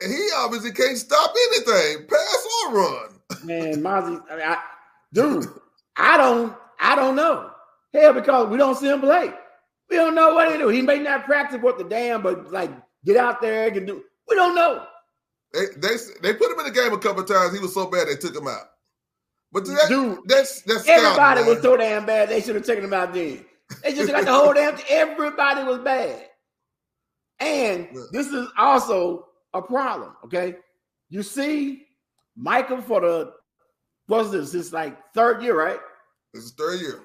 [0.00, 3.08] And he obviously can't stop anything, pass or run.
[3.44, 4.58] Man, Mazi, I mean, I,
[5.12, 5.46] dude,
[5.96, 7.50] I don't, I don't know.
[7.92, 9.32] Hell, because we don't see him play.
[9.90, 10.68] We don't know what he do.
[10.68, 12.70] He may not practice what the damn, but like
[13.04, 14.02] get out there and do.
[14.28, 14.84] We don't know.
[15.54, 17.54] They they they put him in the game a couple times.
[17.54, 18.66] He was so bad they took him out.
[19.50, 22.28] But that, Dude, that's that's Everybody scouting, was so damn bad.
[22.28, 23.44] They should have taken him out then.
[23.82, 24.78] They just got the whole damn.
[24.90, 26.26] Everybody was bad.
[27.40, 30.14] And this is also a problem.
[30.24, 30.56] Okay,
[31.08, 31.86] you see,
[32.36, 33.32] Michael for the
[34.06, 34.54] what's this?
[34.54, 35.80] It's like third year, right?
[36.34, 37.00] This is third year.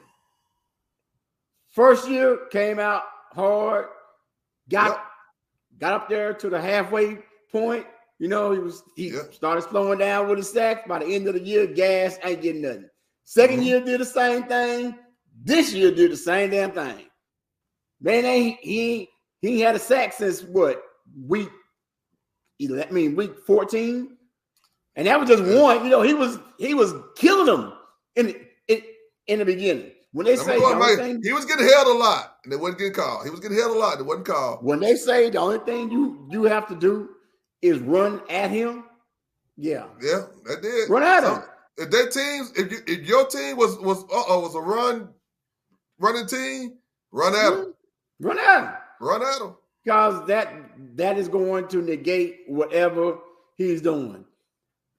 [1.71, 3.03] First year came out
[3.33, 3.87] hard,
[4.69, 4.99] got Yep.
[5.79, 7.17] got up there to the halfway
[7.51, 7.85] point.
[8.19, 9.33] You know, he was he Yep.
[9.33, 10.87] started slowing down with his sacks.
[10.87, 12.89] By the end of the year, gas ain't getting nothing.
[13.25, 13.65] 2nd Mhm.
[13.65, 14.97] year did the same thing.
[15.43, 17.09] This year did the same damn thing.
[17.99, 19.09] Man, ain't he
[19.41, 20.83] he had a sack since what
[21.25, 21.49] week?
[22.59, 24.17] 11, I mean week fourteen,
[24.95, 25.83] and that was just one.
[25.83, 27.73] You know, he was he was killing them
[28.15, 28.35] in
[28.67, 28.81] in
[29.27, 29.91] in the beginning.
[30.11, 32.37] When they I'm say the going only back- thing he was getting held a lot,
[32.43, 33.23] and they wasn't getting called.
[33.25, 34.63] He was getting held a lot, and it wasn't called.
[34.63, 37.09] when they say the only thing you you have to do
[37.63, 38.83] is run at him,
[39.57, 40.89] yeah, Yeah, that did.
[40.89, 41.43] run at him.
[41.77, 45.09] If that teams, if you, if your team was was uh oh was a run
[45.97, 46.77] running team,
[47.11, 47.73] run at him,
[48.19, 49.55] Run at him run at them.
[49.83, 50.53] Because that
[50.95, 53.17] that is going to negate whatever
[53.55, 54.25] he's doing.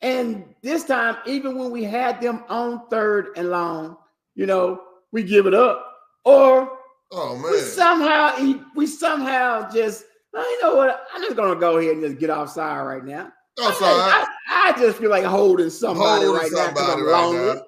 [0.02, 3.96] And this time, even when we had them on third and long,
[4.34, 4.80] you know,
[5.12, 5.92] we give it up,
[6.24, 6.78] or
[7.12, 10.04] Oh we man, somehow we somehow just.
[10.34, 11.06] "Oh, you know what?
[11.14, 13.32] I'm just gonna go ahead and just get offside right now.
[13.60, 14.00] I'm I, sorry.
[14.00, 16.66] I, I just feel like holding somebody Holding right now.
[16.72, 17.54] 'cause somebody I'm right lonely.
[17.54, 17.62] now.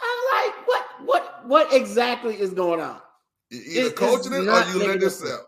[0.00, 3.00] I'm like, what, what, what exactly is going on?
[3.50, 5.42] You either It- coaching it or you let yourself.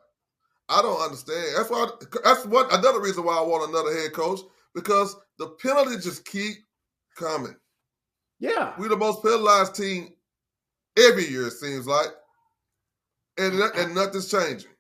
[0.68, 1.54] I don't understand.
[1.56, 1.88] That's why.
[2.24, 4.40] That's what another reason why I want another head coach
[4.74, 6.56] because the penalties just keep
[7.16, 7.54] coming.
[8.38, 10.14] Yeah, We're the most penalized team
[10.96, 11.46] every year.
[11.46, 12.08] It seems like,
[13.38, 14.70] and and nothing's changing.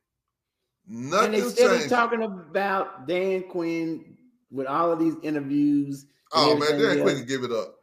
[0.88, 1.88] and they still changing.
[1.88, 4.16] talking about Dan Quinn
[4.50, 6.06] with all of these interviews.
[6.32, 7.02] oh man, Dan else.
[7.02, 7.76] Quinn can give it up.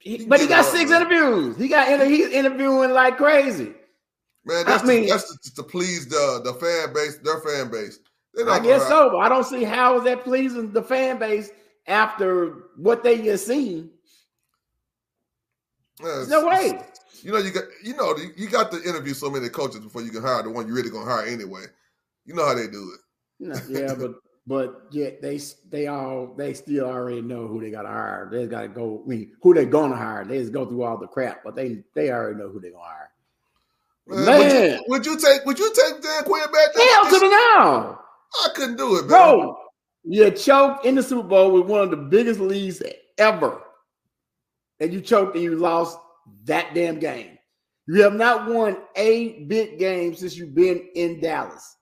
[0.00, 1.02] He- he but he got up, six man.
[1.02, 1.56] interviews.
[1.56, 3.74] He got inter- he's interviewing like crazy.
[4.48, 7.70] Man, I that's mean- to, that's to, to please the the fan base, their fan
[7.70, 7.98] base.
[8.48, 11.50] I guess so, but I don't see how is that pleasing the fan base
[11.86, 13.90] after what they just seen.
[16.00, 16.78] There's no way.
[17.22, 20.02] You know, you got you know you- you got to interview so many coaches before
[20.02, 21.64] you can hire the one you're really gonna hire anyway.
[22.24, 23.00] You know how they do it.
[23.40, 24.12] No, yeah, but
[24.46, 28.28] but yet they they all they still already know who they got to hire.
[28.30, 29.02] They got to go.
[29.04, 30.24] I mean, who they gonna hire?
[30.24, 32.84] They just go through all the crap, but they they already know who they gonna
[32.84, 33.10] hire.
[34.08, 34.80] Man, Man.
[34.88, 36.74] Would, you, would you take would you take Dan Quinn back?
[36.74, 38.00] Hell to the now,
[38.44, 39.08] I couldn't do it, man.
[39.08, 39.56] bro.
[40.04, 42.82] You choked in the Super Bowl with one of the biggest leads
[43.18, 43.60] ever,
[44.80, 45.98] and you choked and you lost
[46.44, 47.38] that damn game.
[47.86, 51.76] You have not won a big game since you've been in Dallas,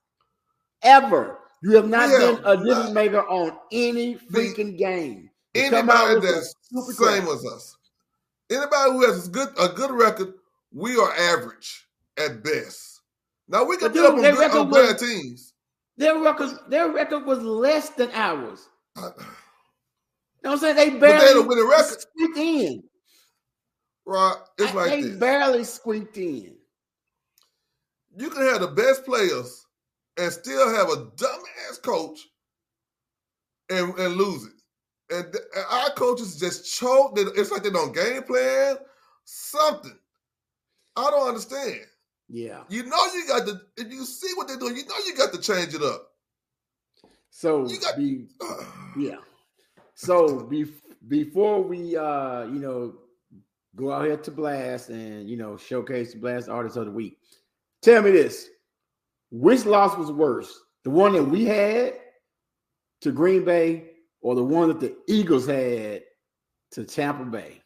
[0.83, 1.39] ever.
[1.63, 5.31] You have not have been a difference maker on any freaking game.
[5.55, 6.55] You Anybody that's
[6.97, 7.77] same as us,
[8.51, 10.35] anybody who has a good a good record,
[10.73, 11.86] we are average
[12.19, 13.01] at best.
[13.49, 15.53] Now we can get up on, their good, on was- bad teams.
[15.99, 18.69] Their record, their record was less than ours.
[18.97, 20.77] I- You know what I'm saying?
[20.77, 22.83] They But barely they had a winning record, squeaked in.
[24.07, 24.37] right?
[24.59, 25.17] It's like they this.
[25.17, 26.57] barely squeaked in.
[28.19, 29.67] you can have the best players
[30.19, 32.21] and still have a dumbass coach
[33.71, 34.53] and, and lose it.
[35.15, 37.15] And, th- and our coaches just choke.
[37.17, 38.77] They- It's like they don't game plan
[39.25, 39.99] something.
[40.97, 41.81] I don't understand.
[42.29, 42.63] Yeah.
[42.69, 45.33] You know you got to if you see what they're doing, you know you got
[45.33, 46.09] to change it up.
[47.31, 48.27] So You got- be
[48.99, 49.17] yeah.
[49.95, 50.67] So be,
[51.09, 52.95] before we uh you know
[53.77, 57.19] go out here to blast and you know showcase the blast artist of the week,
[57.83, 58.49] tell me this:
[59.31, 60.53] which loss was worse,
[60.85, 61.95] the one that we had
[63.03, 66.03] to Green Bay, or the one that the Eagles had
[66.73, 67.61] to Tampa Bay?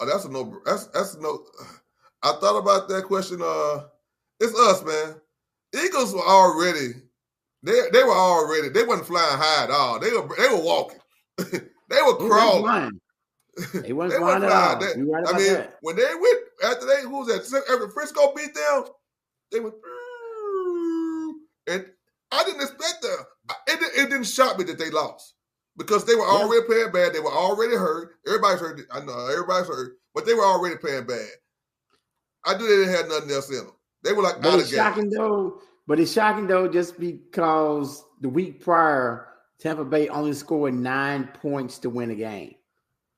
[0.00, 0.60] Oh, that's a no.
[0.66, 1.44] That's that's no.
[2.24, 3.40] I thought about that question.
[3.42, 3.84] Uh,
[4.40, 5.16] it's us, man.
[5.84, 6.94] Eagles were already.
[7.62, 8.68] They they were already.
[8.70, 10.00] They wasn't flying high at all.
[10.00, 10.98] They were they were walking.
[11.38, 13.00] they were crawling.
[13.72, 14.78] They wasn't They flying at all.
[14.80, 15.78] They- right I mean, that.
[15.82, 17.62] when they went after they who was that?
[17.70, 18.84] After Frisco beat them,
[19.52, 19.74] they went.
[21.66, 21.86] And
[22.32, 23.18] I didn't expect that.
[23.68, 25.34] It, it didn't shock me that they lost
[25.78, 26.42] because they were Yeah.
[26.42, 27.14] already playing bad.
[27.14, 28.16] They were already hurt.
[28.26, 28.80] Everybody's hurt.
[28.90, 31.28] I know everybody's hurt, but they were already playing bad.
[32.46, 33.72] I knew they didn't have nothing else in them.
[34.02, 34.78] They were like But it's of game.
[34.78, 35.60] shocking though.
[35.86, 39.28] But it's shocking though, just because the week prior,
[39.58, 42.54] Tampa Bay only scored nine points to win a game.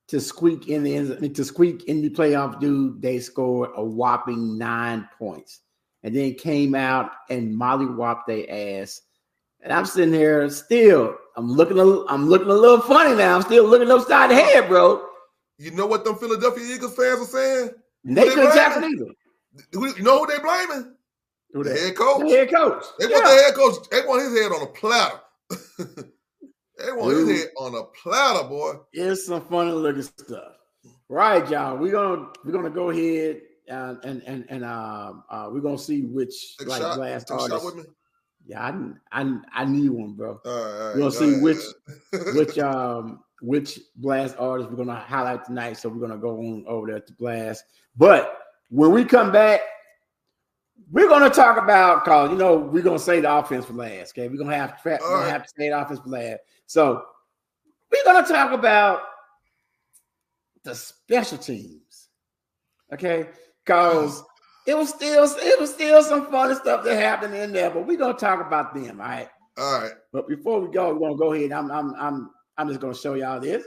[0.09, 4.57] To squeak in the end, to squeak in the playoff, dude, they scored a whopping
[4.57, 5.63] nine points,
[6.05, 9.03] and then came out and mollywopped their ass.
[9.63, 11.17] And I'm sitting here still.
[11.37, 11.79] I'm looking.
[11.81, 13.35] A, I'm looking a little funny now.
[13.35, 15.05] I'm still looking upside the head, bro.
[15.59, 17.71] You know what them Philadelphia Eagles fans are saying?
[18.15, 19.11] They Who couldn't tackle either.
[19.73, 20.95] You know who they blaming?
[21.53, 21.81] Who The they?
[21.81, 22.21] head coach.
[22.21, 22.85] The head coach.
[22.99, 23.75] They want the head coach.
[23.91, 25.21] They want his head on a platter.
[26.79, 27.29] they want Dude.
[27.29, 28.75] his head on a platter, boy.
[28.93, 30.53] It's some funny looking stuff.
[31.09, 31.77] Right, y'all.
[31.79, 36.03] We're gonna we're gonna go ahead and and and, and um uh we're gonna see
[36.03, 36.99] which Take like shot.
[36.99, 37.65] last Take artist.
[37.65, 37.83] with me.
[38.49, 40.41] Yeah, I, I I need one, bro.
[40.45, 41.43] All right, all right, We're gonna go see ahead.
[41.43, 41.63] which
[42.35, 45.75] which um which blast artist we're gonna highlight tonight.
[45.75, 47.65] So we're gonna go on over there to blast.
[47.97, 48.39] But
[48.71, 49.61] when we come back,
[50.91, 54.17] we're gonna talk about cause you know we're gonna say the offense for last.
[54.17, 56.41] Okay, we're gonna have to we're gonna have to say the offense for last.
[56.67, 57.05] So
[57.91, 59.01] we're gonna talk about
[60.65, 62.09] the special teams.
[62.93, 63.29] Okay,
[63.65, 64.23] cause
[64.67, 67.97] it was still it was still some funny stuff that happened in there, but we're
[67.97, 69.01] gonna talk about them.
[69.01, 69.29] All right.
[69.57, 69.93] all right.
[70.13, 71.53] But before we go, we're gonna go ahead.
[71.53, 73.65] I'm I'm I'm I'm just gonna show y'all this.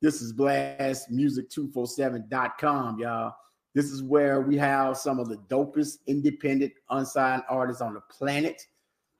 [0.00, 3.34] This is blastmusic247.com, y'all.
[3.74, 8.62] This is where we have some of the dopest independent unsigned artists on the planet.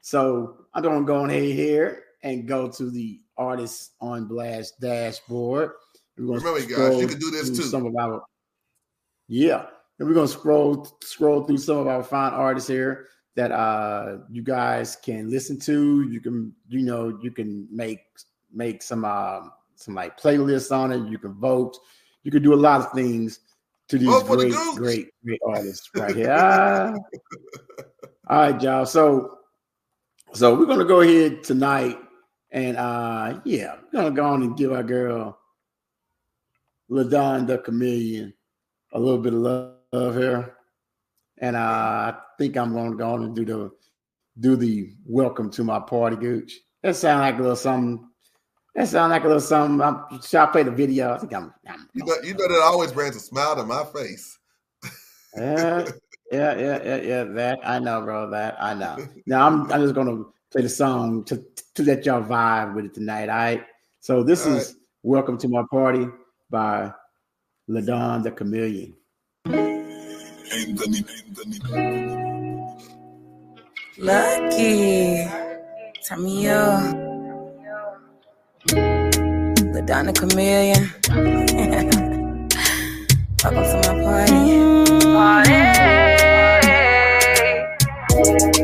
[0.00, 5.72] So I'm gonna go ahead here and go to the artists on Blast dashboard.
[6.16, 7.62] We're Remember, you guys, you can do this too.
[7.62, 8.22] Some of our
[9.26, 9.66] yeah,
[9.98, 14.42] and we're gonna scroll scroll through some of our fine artists here that uh you
[14.42, 16.08] guys can listen to.
[16.08, 18.00] You can you know you can make
[18.54, 21.10] make some um some like playlists on it.
[21.10, 21.78] You can vote.
[22.22, 23.40] You can do a lot of things
[23.88, 26.36] to these for the great great great artists right here.
[26.38, 26.94] Ah.
[28.28, 28.86] All right, y'all.
[28.86, 29.38] So
[30.32, 31.98] so we're gonna go ahead tonight
[32.50, 35.38] and uh yeah, we're gonna go on and give our girl
[36.88, 38.32] LaDon the chameleon
[38.92, 40.56] a little bit of love here.
[41.38, 43.70] And uh, I think I'm gonna go on and do the
[44.40, 46.60] do the welcome to my party gooch.
[46.82, 48.08] That sound like a little something.
[48.74, 49.80] That sound like a little something.
[49.80, 51.14] I'm, should I play the video?
[51.14, 51.54] I think I'm.
[51.68, 54.36] I'm You know, you know that always brings a smile to my face.
[55.36, 55.86] yeah,
[56.32, 57.24] yeah, yeah, yeah, yeah.
[57.24, 58.30] That I know, bro.
[58.30, 58.98] That I know.
[59.26, 62.94] Now I'm I'm just gonna play the song to to let y'all vibe with it
[62.94, 63.28] tonight.
[63.28, 63.64] All right.
[64.00, 66.08] So this All is "Welcome to My Party"
[66.50, 66.92] by
[67.70, 68.96] Ladon the Chameleon.
[73.98, 75.28] Lucky.
[76.04, 77.03] Tamio.
[78.66, 80.90] The Donna Chameleon.
[83.44, 84.40] Welcome to my party.
[85.04, 85.58] Party.
[88.14, 88.63] Mhm.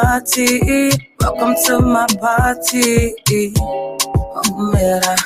[0.00, 0.90] Party.
[1.20, 3.14] Welcome to my party.
[3.60, 5.16] Welcome, yeah.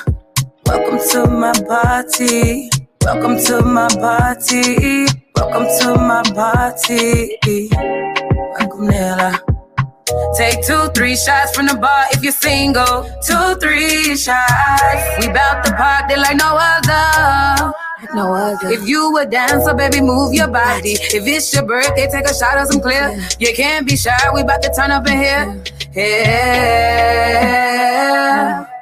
[0.65, 2.69] Welcome to my party.
[3.01, 5.05] Welcome to my party.
[5.35, 7.37] Welcome to my party.
[8.91, 9.37] Yeah.
[10.37, 13.03] Take two, three shots from the bar if you're single.
[13.25, 15.05] Two, three shots.
[15.19, 17.84] We bout the party like no other.
[18.15, 18.69] No other.
[18.69, 20.93] If you a dancer, baby, move your body.
[20.93, 23.19] If it's your birthday, take a shot of some clear.
[23.39, 25.61] You can't be shy, we bout to turn up in here.
[25.93, 26.55] Yeah.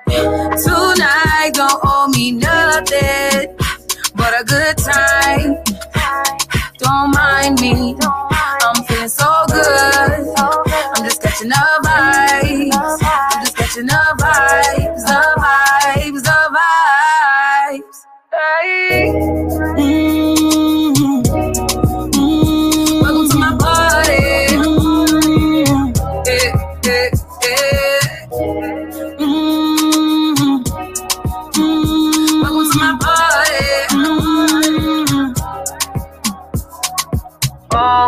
[0.08, 3.58] Tonight don't owe me nothing
[4.14, 5.58] but a good time.
[6.78, 7.98] Don't mind me.
[8.02, 10.38] I'm feeling so good.
[10.38, 12.72] I'm just catching the vibes.
[13.02, 15.43] I'm just catching the vibes, the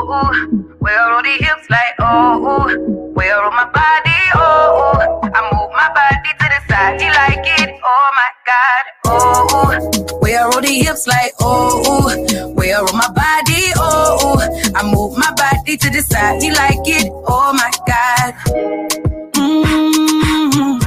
[0.04, 0.32] oh.
[0.80, 3.12] Where all the hips like oh.
[3.14, 5.20] Where all my body oh.
[5.24, 7.70] I move my body to the side, you like it?
[7.84, 10.20] Oh my God oh.
[10.20, 12.54] Where all the hips like oh.
[12.56, 14.40] Where all my body oh.
[14.76, 17.10] I move my body to the side, you like it?
[17.28, 18.34] Oh my God.
[19.36, 19.76] Mm-hmm.
[20.52, 20.80] Mm-hmm.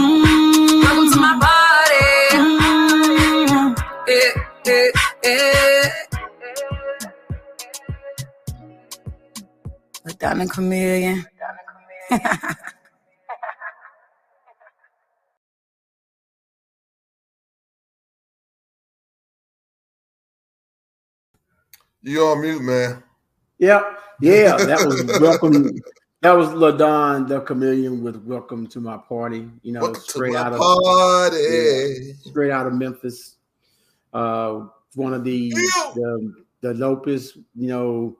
[0.00, 0.82] mm-hmm.
[0.82, 2.06] Welcome to my body.
[2.36, 3.74] Mm-hmm.
[4.08, 4.32] Yeah,
[4.66, 4.90] yeah,
[5.24, 5.79] yeah.
[10.20, 11.24] A diamond chameleon.
[22.02, 23.02] You on mute, man.
[23.58, 24.00] Yep.
[24.22, 25.70] Yeah, that was welcome.
[26.22, 30.54] That was Ladon the chameleon with "Welcome to My Party." You know, Welcome straight out
[30.54, 31.36] of party.
[31.36, 32.12] Yeah.
[32.30, 33.36] straight out of Memphis.
[34.14, 37.36] Uh, one of the the, the dopest.
[37.54, 38.16] You know,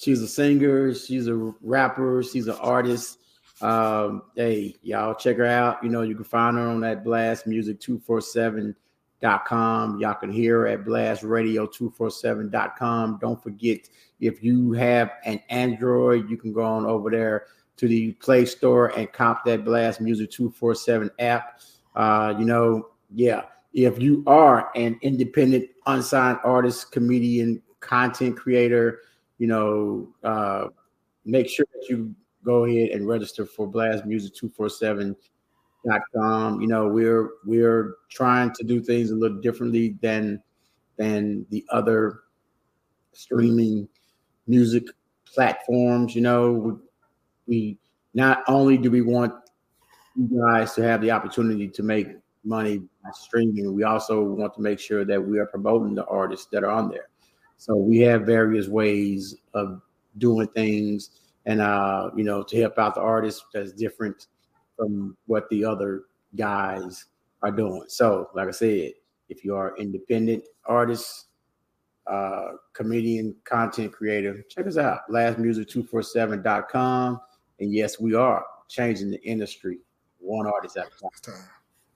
[0.00, 3.18] she's a singer, she's a rapper, she's an artist.
[3.60, 5.84] Um, hey, y'all check her out.
[5.84, 10.00] You know, you can find her on that Blast Music 247.com.
[10.00, 13.18] Y'all can hear her at Blast Radio 247.com.
[13.20, 13.90] Don't forget,
[14.20, 17.44] if you have an Android, you can go on over there
[17.76, 21.60] to the Play Store and cop that Blast Music 247 app.
[21.94, 23.42] Uh, you know, yeah,
[23.74, 29.00] if you are an independent, unsigned artist, comedian, content creator,
[29.40, 30.68] you know, uh,
[31.24, 32.14] make sure that you
[32.44, 36.60] go ahead and register for Blast Music 247.com.
[36.60, 40.42] You know, we're we're trying to do things a little differently than
[40.98, 42.20] than the other
[43.12, 43.88] streaming
[44.46, 44.84] music
[45.24, 46.14] platforms.
[46.14, 46.72] You know, we,
[47.46, 47.78] we
[48.12, 49.32] not only do we want
[50.16, 52.08] you guys to have the opportunity to make
[52.44, 56.48] money by streaming, we also want to make sure that we are promoting the artists
[56.52, 57.09] that are on there.
[57.60, 59.82] So we have various ways of
[60.16, 61.10] doing things
[61.44, 64.28] and uh, you know, to help out the artists that's different
[64.78, 66.04] from what the other
[66.36, 67.04] guys
[67.42, 67.84] are doing.
[67.88, 68.92] So, like I said,
[69.28, 71.26] if you are independent artist,
[72.06, 75.00] uh, comedian, content creator, check us out.
[75.10, 77.20] Blastmusic247.com.
[77.58, 79.80] And yes, we are changing the industry
[80.18, 81.10] one artist at a time.
[81.20, 81.34] Time.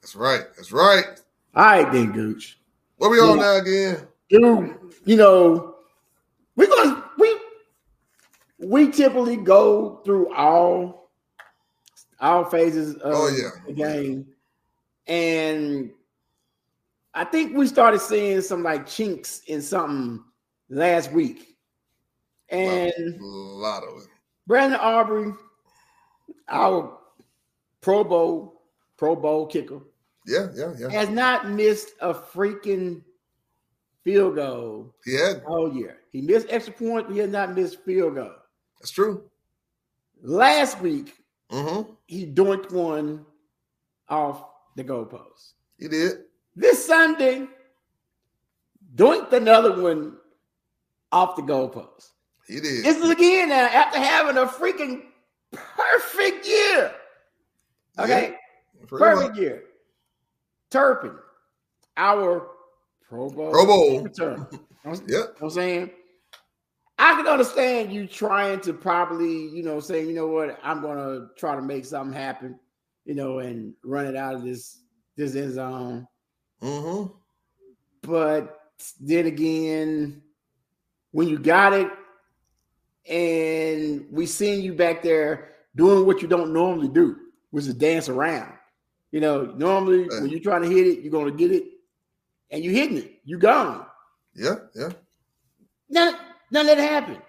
[0.03, 0.43] That's right.
[0.57, 1.07] That's right.
[1.55, 2.59] All right, then, Gooch.
[2.99, 3.45] What we on Yeah.
[3.45, 4.09] now again?
[4.31, 5.77] Dude, you know,
[6.57, 7.37] we're gonna we
[8.59, 11.11] we typically go through all
[12.21, 13.51] all phases of Oh, yeah.
[13.67, 14.27] the game.
[15.07, 15.91] And
[17.13, 20.25] I think we started seeing some like chinks in something
[20.71, 21.57] last week.
[22.49, 24.09] And A lot of it.
[24.47, 25.33] Brandon Aubrey,
[26.49, 26.99] our
[27.81, 28.63] Pro Bowl,
[28.97, 29.81] Pro Bowl kicker,
[30.27, 30.89] Yeah, yeah, yeah.
[30.91, 33.03] has not missed a freaking
[34.05, 35.35] field goal Yeah.
[35.47, 35.93] Oh yeah.
[36.13, 38.33] He missed extra point, he has not missed field goal.
[38.81, 39.25] That's true.
[40.23, 41.15] Last week,
[41.51, 41.93] Mm-hmm.
[42.07, 43.25] he doinked one
[44.09, 44.45] off
[44.77, 45.53] the goalpost.
[45.79, 46.13] He did.
[46.57, 47.47] This Sunday,
[48.95, 50.17] doinked another one
[51.13, 52.11] off the goalpost.
[52.49, 52.85] He did.
[52.85, 55.03] This is again now after having a freaking
[55.53, 56.93] perfect year.
[57.99, 58.37] Okay,
[58.89, 59.39] Pretty perfect much.
[59.39, 59.63] year.
[60.71, 61.15] Turpin,
[61.97, 62.49] our
[63.09, 64.01] Pro Bowl, Pro Bowl.
[64.03, 64.47] return.
[64.85, 65.37] You know Yep.
[65.41, 65.91] I'm saying?
[66.99, 71.29] I can understand you trying to probably, you know, saying, you know what, I'm gonna
[71.39, 72.59] try to make something happen,
[73.07, 74.83] you know, and run it out of this
[75.17, 76.07] this end zone.
[76.63, 77.13] Mm-hmm.
[78.03, 78.59] But
[79.01, 80.23] then again,
[81.13, 81.89] when you got it,
[83.09, 87.17] and we seeing you back there doing what you don't normally do,
[87.51, 88.53] which is dance around.
[89.13, 91.65] You know, normally when you're trying to hit it, you're gonna get it,
[92.55, 93.85] and you hitting it, you gone.
[94.37, 94.91] Yeah, yeah.
[95.91, 96.15] None,
[96.53, 97.21] none of that happened.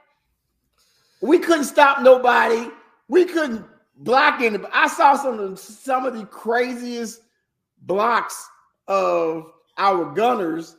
[1.21, 2.69] We couldn't stop nobody.
[3.07, 3.65] We couldn't
[3.97, 4.71] block anybody.
[4.71, 7.21] I saw some of the, some of the craziest
[7.81, 8.47] blocks
[8.87, 10.77] of our gunners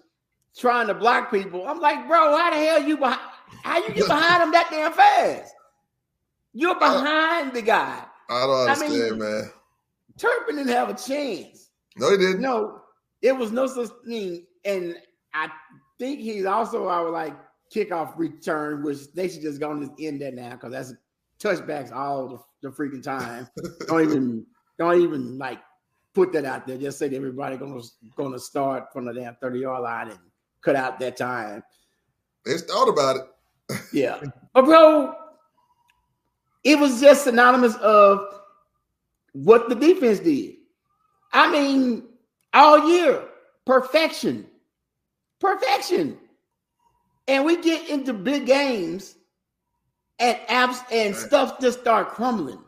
[0.57, 1.67] trying to block people.
[1.67, 3.21] I'm like, bro, how the hell you behind?
[3.65, 5.53] How you get behind them that damn fast?
[6.53, 8.01] You're behind the guy.
[8.31, 9.51] I don't I understand, mean- man.
[10.19, 11.71] Turpin didn't have a chance.
[11.97, 12.41] No, he didn't.
[12.41, 12.81] No,
[13.23, 14.47] it was no such thing.
[14.65, 14.97] And
[15.35, 15.49] I
[15.99, 17.37] think he's also our like
[17.75, 20.95] kickoff return, which they should just go and just end that now because that's
[21.41, 23.49] touchbacks all the, the freaking time.
[23.87, 24.47] don't even
[24.79, 25.61] don't even like
[26.15, 26.79] put that out there.
[26.79, 27.81] Just say that everybody gonna
[28.17, 30.19] gonna start from the damn 30 yard line and
[30.63, 31.63] cut out that time.
[32.45, 33.81] They thought about it.
[33.93, 34.21] Yeah.
[34.55, 35.15] But bro,
[36.65, 38.41] it was just synonymous of
[39.35, 40.55] what the defense did.
[41.31, 42.05] I mean,
[42.57, 43.23] all year,
[43.67, 44.47] perfection.
[45.41, 46.19] Perfection.
[47.29, 49.17] And we get into big games
[50.19, 51.27] and apps and Right.
[51.27, 52.63] stuff just start crumbling.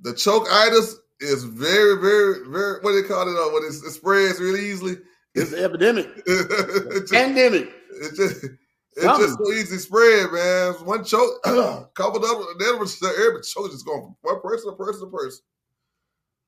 [0.00, 2.80] The choke itis is very, very, very.
[2.80, 3.38] What do they call it?
[3.38, 4.98] Uh, when it spreads really easily.
[5.34, 7.70] It's an epidemic, it just, pandemic.
[7.90, 9.26] it just, it's Something.
[9.26, 10.72] just so easy spread, man.
[10.86, 11.42] One choke,
[11.94, 15.40] coupled up, then was every choke just going from one person to person to person,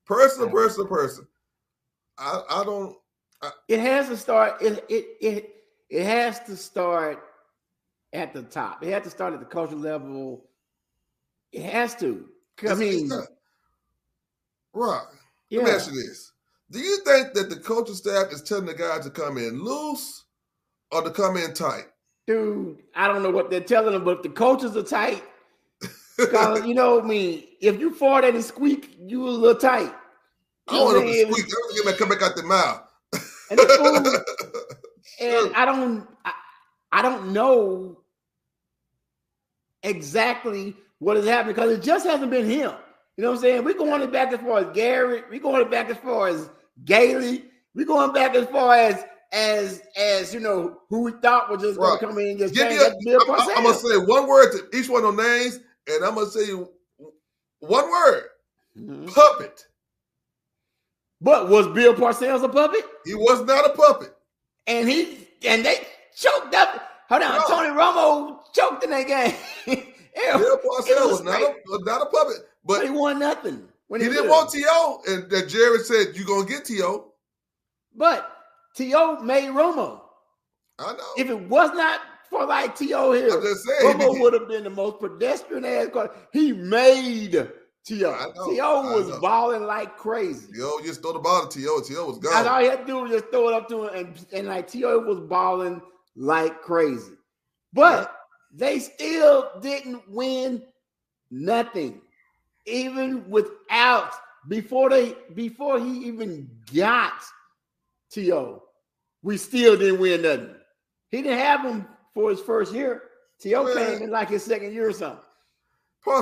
[0.07, 1.27] person to person to person.
[2.19, 2.97] I, I don't.
[3.69, 4.61] It has to start.
[4.61, 5.55] It it it
[5.91, 7.23] it has to start
[8.13, 8.83] at the top.
[8.83, 10.45] It has to start at the cultural level.
[11.53, 12.29] It has to.
[12.69, 13.11] I mean,
[14.73, 15.05] right.
[15.51, 15.59] yeah.
[15.59, 16.33] Let me ask you this:
[16.71, 20.25] Do you think that the coaching staff is telling the guys to come in loose
[20.91, 21.87] or to come in tight?
[22.29, 25.25] dude, I don't know what they're telling them, but if the coaches are tight,
[26.17, 29.93] because you know, I mean, if you fart and squeak, you a little tight.
[30.69, 31.47] I want what to squeak.
[31.47, 32.83] I want to come back out their mouth.
[33.51, 36.33] And the fool, and I don't, I,
[36.93, 37.99] I don't know
[39.83, 42.73] exactly what is happening because it just hasn't been him.
[43.17, 43.65] You know what I'm saying?
[43.65, 45.25] We're going back as far as Garrett.
[45.31, 46.51] We're going back as far as
[46.85, 47.45] Gailey.
[47.75, 51.79] We're going back as far as as as you know who we thought was just
[51.79, 51.99] Right.
[52.01, 52.81] going to come in and just Give change.
[52.81, 55.61] me a, Bill I'm, I'm gonna say one word to each one of those names,
[55.89, 56.47] and I'm gonna say
[57.61, 58.25] one word:
[58.79, 59.07] Mhm.
[59.15, 59.67] puppet.
[61.21, 62.85] But was Bill Parcells a puppet?
[63.05, 64.15] He was not a puppet.
[64.67, 66.83] And he and they choked up.
[67.09, 67.45] Hold on, No.
[67.49, 69.35] Tony Romo choked in that game.
[70.15, 71.55] Hell, Bill Parcells was not a,
[71.85, 73.67] not a puppet, but but he won nothing.
[73.89, 74.31] When he didn't could've.
[74.31, 77.05] want To, and that Jerry said you're gonna get To.
[77.97, 78.31] But
[78.77, 79.23] T.O.
[79.23, 80.01] made Romo.
[80.79, 80.99] I know.
[81.17, 82.01] If it was not
[82.31, 83.13] for like T.O.
[83.13, 83.99] here, I'm just saying.
[83.99, 85.89] Romo he- would have been the most pedestrian ass.
[86.33, 87.51] He made
[87.89, 88.51] T.O.
[88.51, 88.93] T.O.
[88.95, 90.49] Was balling like crazy.
[90.55, 91.83] Yo, just throw the ball to To.
[91.95, 92.47] To was And gone.
[92.47, 94.69] all he had to do was just throw it up to him, and, and like
[94.71, 94.99] T.O.
[95.01, 95.81] was balling
[96.15, 97.13] like crazy.
[97.73, 98.15] But
[98.53, 100.63] they still didn't win
[101.31, 102.01] nothing,
[102.67, 104.13] even without
[104.49, 107.23] before they before he even got
[108.11, 108.63] T.O.
[109.23, 110.55] We still didn't win nothing.
[111.11, 113.03] He didn't have him for his first year.
[113.41, 113.75] T.O.
[113.75, 115.25] Came in like his second year or something.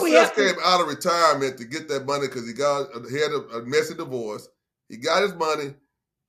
[0.03, 2.89] We Parcells have to- came out of retirement to get that money because he got
[3.11, 4.49] he had a, a messy divorce.
[4.89, 5.75] He got his money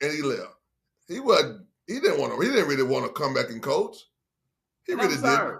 [0.01, 0.53] and he left.
[1.07, 1.65] He wasn't.
[1.87, 2.39] He didn't want to.
[2.41, 3.97] He didn't really want to come back and coach.
[4.85, 5.29] He And really didn't.
[5.29, 5.57] sorry.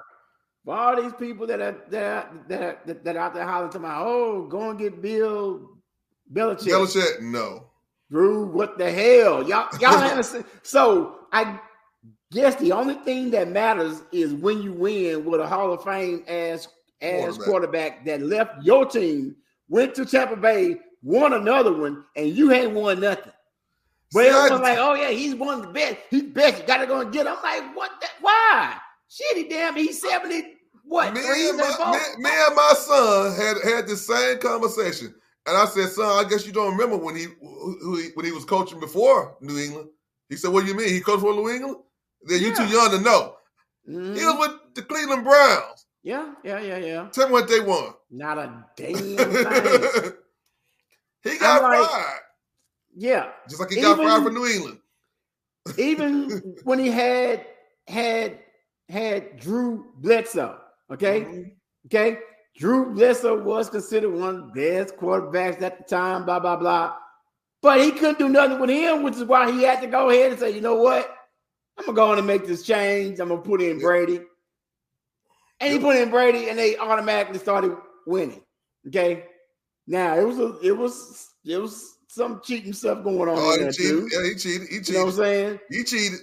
[0.65, 3.79] For all these people that are that are, that are, that, out there hollering to
[3.79, 5.69] my, oh, go and get Bill
[6.33, 6.67] Belichick.
[6.67, 7.69] Belichick, no.
[8.11, 9.47] Drew, what the hell?
[9.47, 10.43] Y'all, y'all understand?
[10.63, 11.59] So I
[12.33, 16.23] guess the only thing that matters is when you win with a Hall of Fame
[16.27, 16.67] as
[17.01, 17.45] as Quarterback.
[17.47, 19.35] quarterback, that left your team,
[19.69, 23.31] went to Tampa Bay, won another one, and you ain't won nothing.
[24.13, 25.97] But See, I- everyone's like, oh yeah, he's one of the best.
[26.09, 26.61] He's best.
[26.61, 27.35] You gotta go and get him.
[27.37, 28.77] I'm like, what the, why?
[29.09, 33.57] Shit, he damn, he's 70, what, me, and my, me, me and my son had
[33.63, 35.13] had the same conversation,
[35.45, 37.25] and I said, "Son, I guess you don't remember when he
[38.15, 39.89] when he was coaching before New England."
[40.29, 40.87] He said, "What do you mean?
[40.89, 41.77] He coached for New England?
[42.23, 43.35] Then you too young to know.
[43.89, 44.17] Mhm.
[44.17, 45.85] He was with the Cleveland Browns.
[46.08, 47.10] Yeah, yeah, yeah, yeah.
[47.12, 49.18] Tell me what they won." Not a damn thing.
[51.24, 52.20] he got I'm like- fired,
[52.95, 53.30] Yeah.
[53.49, 54.80] just like he got Even- fired for New England.
[55.78, 57.45] even when he had
[57.88, 58.39] had
[58.88, 60.58] had Drew Bledsoe,
[60.93, 61.51] okay, Mhm.
[61.88, 62.20] okay,
[62.58, 66.95] Drew Bledsoe was considered one of the best quarterbacks at the time, blah blah blah,
[67.62, 70.32] but he couldn't do nothing with him, which is why he had to go ahead
[70.32, 71.14] and say, you know what,
[71.78, 73.20] I'm gonna go on and make this change.
[73.20, 73.80] I'm gonna put in.
[73.80, 74.22] Brady,
[75.60, 78.41] and he put in Brady, and they automatically started winning.
[78.88, 79.26] Okay,
[79.88, 83.58] now it was a, it was it was some cheating stuff going on Oh, he
[83.64, 83.91] there cheated.
[83.91, 84.10] too.
[84.12, 84.68] Yeah, he cheated.
[84.70, 84.88] He cheated.
[84.88, 85.60] You know what I'm saying?
[85.70, 86.20] He cheated.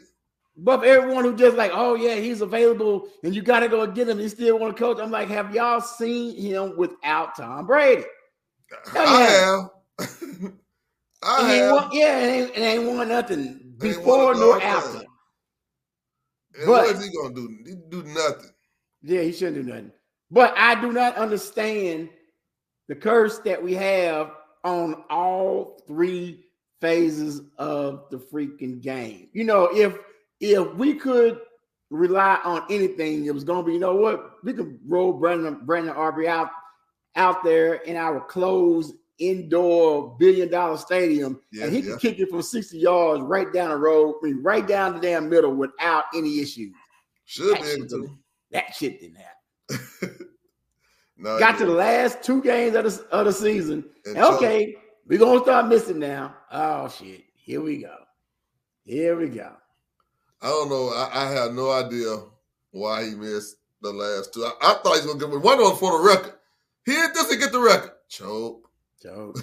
[0.57, 4.09] But everyone who just like, oh yeah, he's available and you got to go get
[4.09, 4.18] him.
[4.18, 4.99] He still want to coach.
[5.01, 8.05] I'm like, have y'all seen him without Tom Brady?
[8.95, 10.07] I yeah.
[10.09, 10.53] have.
[11.22, 11.72] I have.
[11.72, 14.99] won, yeah, and ain't, and ain't won nothing before won nor after.
[14.99, 17.59] And but- what is he gonna do?
[17.66, 18.51] He do nothing.
[19.05, 19.92] Yeah, he shouldn't do nothing.
[20.30, 22.09] But I do not understand
[22.88, 24.32] the curse that we have
[24.64, 26.46] on all three
[26.80, 29.28] phases of the freaking game.
[29.32, 29.96] You know, if
[30.40, 31.38] if we could
[31.90, 35.94] rely on anything, it was gonna be, you know what, we could roll Brandon Brandon
[35.94, 36.50] Aubrey out
[37.16, 41.92] out there in our closed indoor billion dollar stadium, Yeah, and he yeah.
[41.92, 45.00] could kick it from 60 yards right down the road, I mean, right down the
[45.00, 46.74] damn middle without any issues.
[47.26, 48.18] Should be able to.
[48.53, 50.18] That shit didn't happen.
[51.16, 53.84] No, got to the last two games of the, of the season.
[54.05, 54.74] And And so- okay,
[55.07, 56.34] we're gonna start missing now.
[56.51, 57.22] Oh shit.
[57.34, 57.95] Here we go.
[58.84, 59.53] Here we go.
[60.42, 60.88] I don't know.
[60.88, 62.16] I, I have no idea
[62.72, 64.45] why he missed the last two.
[64.45, 66.34] I, I thought he was gonna get one on for the record.
[66.84, 67.92] He didn't get the record.
[68.09, 68.68] Choke.
[68.99, 69.34] So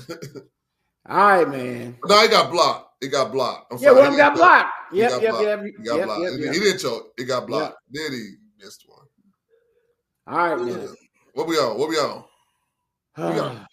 [1.10, 1.97] All right, man.
[2.06, 3.02] No, he got blocked.
[3.04, 3.72] It got blocked.
[3.72, 4.02] I'm Yeah, sorry.
[4.02, 4.70] one He got blocked.
[4.91, 5.45] He Yep, got yep, blocked.
[5.45, 5.64] yep.
[5.64, 6.22] He got yep, blocked.
[6.22, 6.54] yep, He- yep.
[6.54, 7.14] He didn't choke.
[7.18, 7.78] It got blocked.
[7.91, 9.07] Then he missed one.
[10.28, 10.88] All right, man.
[11.34, 11.78] What we on?
[11.78, 12.24] What we on?
[13.18, 13.68] got-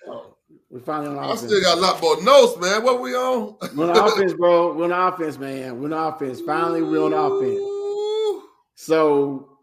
[0.71, 1.43] We're finally on I offense.
[1.43, 2.83] still got a lot more notes, man.
[2.83, 3.57] What we on?
[3.77, 4.75] We're on offense, bro.
[4.75, 5.81] We're on offense, man.
[5.81, 6.41] We're on offense.
[6.41, 7.61] Finally, we're on offense.
[8.75, 9.59] So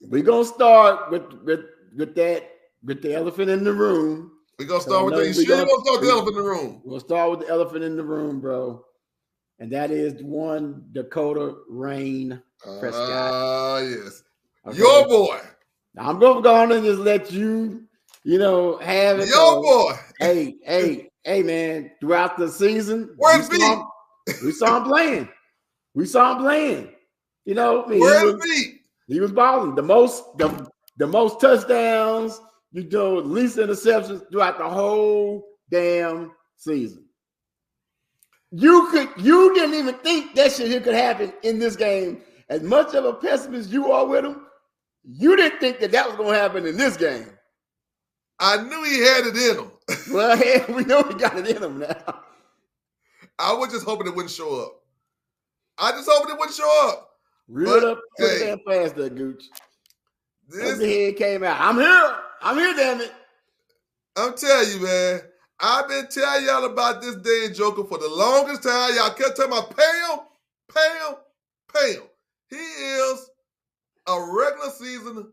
[0.00, 1.60] we're gonna start with with
[1.96, 2.48] with that
[2.82, 4.32] with the elephant in the room.
[4.58, 5.26] We're gonna start with So, the.
[5.28, 6.82] we sure you gonna- to start with the elephant in the room?
[6.84, 8.84] We'll start with the elephant in the room, bro.
[9.58, 12.42] And that is one Dakota Rayne.
[12.80, 13.10] Prescott.
[13.10, 14.22] Ah, yes.
[14.66, 14.78] Okay?
[14.78, 15.40] Your boy.
[15.98, 17.84] I'm gonna go on and just let you,
[18.24, 19.26] you know, have it.
[19.26, 19.92] Your So, boy.
[20.18, 21.90] Hey, hey, hey, man!
[22.00, 23.86] Throughout the season, Where's we saw, him,
[24.44, 25.28] we saw him playing.
[25.94, 26.88] We saw him playing.
[27.44, 28.80] You know, I mean, he, Where's was, me?
[29.08, 29.74] he was balling.
[29.74, 32.40] The most, the, the most touchdowns.
[32.74, 37.04] You know, least interceptions throughout the whole damn season.
[38.50, 42.22] You could, you didn't even think that shit here could happen in this game.
[42.48, 44.46] As much of a pessimist you are with him,
[45.04, 47.26] you didn't think that that was going to happen in this game.
[48.38, 49.70] I knew he had it in him.
[50.12, 52.20] Well, hey, we know he got it in him now.
[53.38, 54.72] I was just hoping it wouldn't show up.
[55.78, 57.10] I just hoping it wouldn't show up.
[57.48, 58.46] Reeled But, up pretty hey.
[58.46, 59.44] damn fast, that gooch.
[60.48, 61.60] This, the head came out.
[61.60, 62.16] I'm here.
[62.40, 63.12] I'm here, damn it.
[64.16, 65.20] I'm telling you, man.
[65.60, 68.94] I've been telling y'all about this damn Joker for the longest time.
[68.96, 70.18] Y'all kept telling me, pay him,
[70.74, 71.16] pay him,
[71.72, 72.02] pay him.
[72.50, 73.30] He is
[74.12, 75.32] a regular season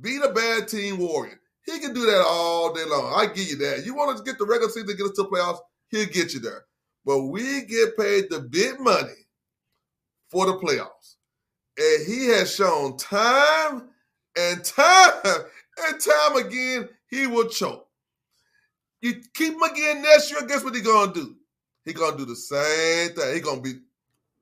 [0.00, 1.40] beat a bad team warrior.
[1.64, 3.12] He can do that all day long.
[3.14, 3.84] I give you that.
[3.84, 6.32] You want to get the regular season to get us to the playoffs, he'll get
[6.32, 6.64] you there.
[7.04, 9.26] But we get paid the big money
[10.30, 11.16] for the playoffs.
[11.76, 13.88] And he has shown time
[14.36, 17.86] and time and time again he will choke.
[19.00, 21.36] You keep him again next year, guess what he gonna do?
[21.84, 23.34] He gonna do the same thing.
[23.34, 23.74] He gonna be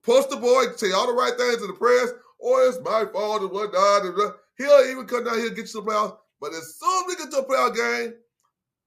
[0.03, 2.11] poster boy, say all the right things in the press.
[2.43, 4.05] Oh, it's my fault and whatnot.
[4.05, 4.33] and blah.
[4.59, 6.17] He'll even come down here and get you to the playoffs.
[6.41, 8.15] But as soon as we get to a playoff game,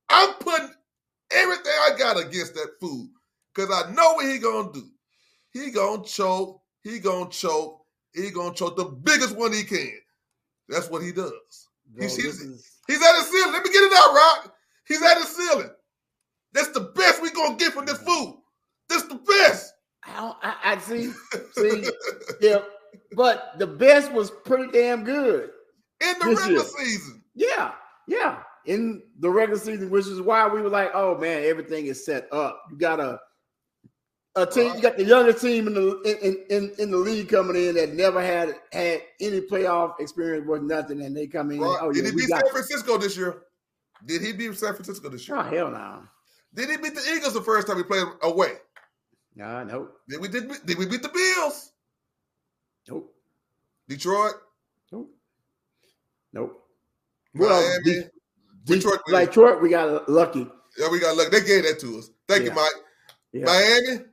[0.10, 0.70] I'm putting
[1.32, 3.08] everything I got against that fool.
[3.56, 4.88] Cause I know what he gonna do.
[5.52, 6.62] He gonna choke.
[6.84, 7.82] He gonna choke.
[8.14, 9.92] He gonna choke the biggest one he can.
[10.68, 11.32] That's what he does.
[11.88, 13.52] Bro, You see this this- is- He's at his ceiling.
[13.54, 14.56] Let me get it out, Rock.
[14.88, 15.70] He's at his ceiling.
[16.54, 18.44] That's the best we gonna get from this fool.
[18.88, 19.74] That's the best.
[20.04, 21.12] I, don't, I, I see.
[21.54, 21.88] See,
[22.42, 22.60] yeah,
[23.14, 25.50] but the best was pretty damn good.
[26.02, 26.64] In the regular year.
[26.64, 27.24] season.
[27.36, 27.72] Yeah,
[28.08, 28.40] yeah.
[28.66, 32.32] In the regular season, which is why we were like, "Oh man, everything is set
[32.32, 33.20] up." You got a
[34.36, 34.76] a team.
[34.76, 37.94] You got the youngest team in the in, in in the league coming in that
[37.94, 41.60] never had had any playoff experience with nothing, and they come in.
[41.60, 41.80] Right.
[41.82, 42.30] Oh Did he beat.
[42.30, 43.44] San Francisco this year?
[44.06, 45.38] Did he beat San Francisco this year?
[45.38, 46.04] Oh hell no!
[46.54, 48.54] Did he beat the Eagles the first time he played away?
[49.36, 51.72] Nah, nope, Did we did, did we beat the Bills?
[52.88, 53.14] Nope,
[53.88, 54.34] Detroit?
[54.92, 55.12] nope,
[56.34, 56.66] nope.
[57.36, 57.84] Well, Miami?
[57.84, 58.10] De- De-
[58.76, 60.48] Detroit like Detroit, we got lucky.
[60.78, 61.32] Yeah, we got luck.
[61.32, 62.10] They gave that to us.
[62.28, 62.72] Thank you, Mike.
[63.32, 63.46] Yeah.
[63.46, 64.06] Miami,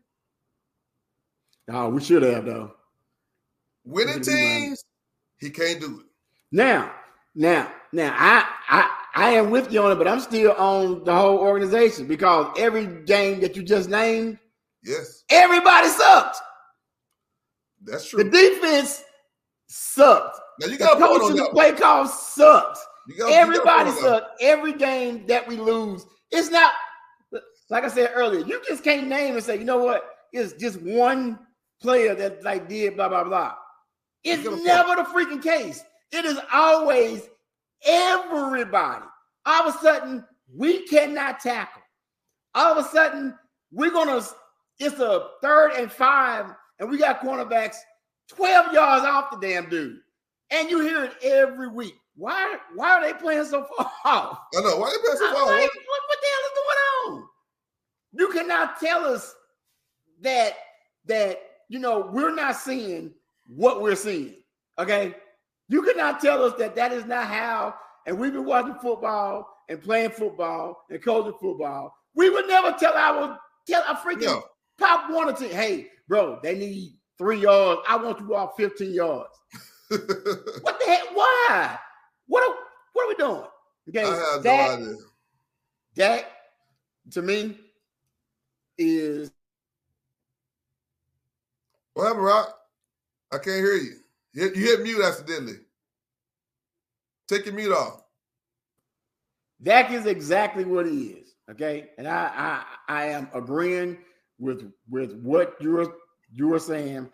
[1.68, 2.72] No, we should have though.
[3.84, 4.84] winning Look at me, teams,
[5.38, 6.06] he can't do it.
[6.52, 6.92] Now,
[7.34, 11.14] now, now, I, I, I am with you on it, but I'm still on the
[11.14, 14.38] whole organization because every game that you just named,
[14.82, 16.36] Yes, everybody sucked.
[17.86, 18.22] That's true.
[18.24, 19.02] The defense
[19.68, 20.38] sucked.
[20.60, 22.78] Now you The got to coach and the play call sucked.
[23.18, 24.40] Gotta- Everybody sucked.
[24.42, 26.72] Every game that we lose, it's not
[27.70, 28.44] like I said earlier.
[28.44, 30.04] You just can't name and say, you know what?
[30.32, 31.38] It's just one
[31.80, 33.54] player that like did blah blah blah.
[34.24, 35.82] It's never the freaking case.
[36.12, 37.28] It is always
[37.84, 39.04] everybody.
[39.44, 40.24] All of a sudden,
[40.54, 41.82] we cannot tackle.
[42.54, 43.34] All of a sudden,
[43.70, 44.22] we're gonna.
[44.78, 46.46] It's a third and five,
[46.78, 47.76] and we got cornerbacks
[48.28, 49.98] 12 yards off the damn dude.
[50.50, 51.94] And you hear it every week.
[52.16, 54.38] Why, why are they playing so far off?
[54.56, 54.76] I know.
[54.78, 55.46] Why are they pass the I'm ball?
[55.46, 57.28] like, what, what the hell is going on?
[58.12, 59.34] You cannot tell us
[60.22, 60.54] that
[61.06, 63.12] that you know we're not seeing
[63.48, 64.34] what we're seeing.
[64.78, 65.14] Okay,
[65.68, 67.74] you cannot tell us that that is not how.
[68.06, 71.92] And we've been watching football and playing football and coaching football.
[72.14, 74.42] We would never tell our tell a freaking No.
[74.78, 75.48] pop one or two.
[75.48, 77.82] Hey, bro, they need three yards.
[77.88, 79.30] I want you off 15 yards.
[79.90, 81.04] What the heck?
[81.14, 81.78] Why?
[82.26, 82.56] What are,
[82.92, 83.48] what are we doing?
[83.88, 84.96] Okay, I have that, no idea.
[85.94, 86.32] that
[87.12, 87.56] to me
[88.78, 89.30] is
[91.94, 92.58] What happened, Rock?
[93.32, 93.96] I can't hear you.
[94.34, 95.60] You hit, mute accidentally.
[97.28, 98.02] Take your mute off.
[99.60, 101.34] That is exactly what he is.
[101.50, 103.96] Okay, and I I I am agreeing
[104.38, 105.94] with with what you're
[106.32, 107.10] you're saying.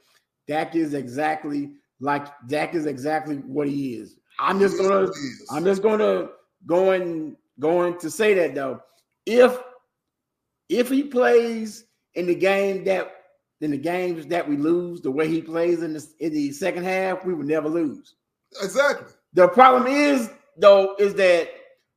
[0.49, 4.16] Dak is exactly like Dak is exactly what he is.
[4.39, 5.09] I'm just gonna.
[5.51, 6.29] I'm just gonna
[6.66, 8.81] going going to say that though.
[9.27, 9.59] If
[10.68, 13.12] if he plays in the game that
[13.61, 16.85] in the games that we lose, the way he plays in the in the second
[16.85, 18.14] half, we would never lose.
[18.61, 19.07] exactly.
[19.35, 21.49] The problem is though is that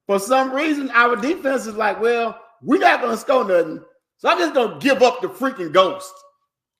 [0.07, 3.83] for some reason our defense is like, well, we're not gonna score nothing,
[4.17, 6.13] so I'm just gonna give up the freaking ghost.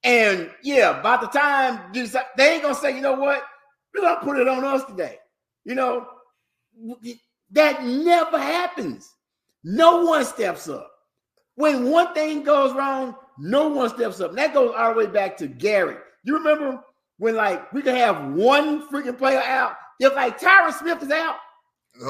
[0.04, 3.44] And yeah, by the time you decide- they ain't gonna say, you know what,
[3.94, 5.20] we're gonna put it on us today.
[5.64, 6.08] You know,
[7.52, 9.10] that never happens.
[9.64, 10.92] No one steps up.
[11.56, 14.30] When one thing goes wrong, no one steps up.
[14.30, 15.98] And that goes all the way back to Gary.
[16.24, 16.84] You remember
[17.18, 19.76] when like we could have one freaking player out?
[20.00, 21.38] If like Tyron Smith is out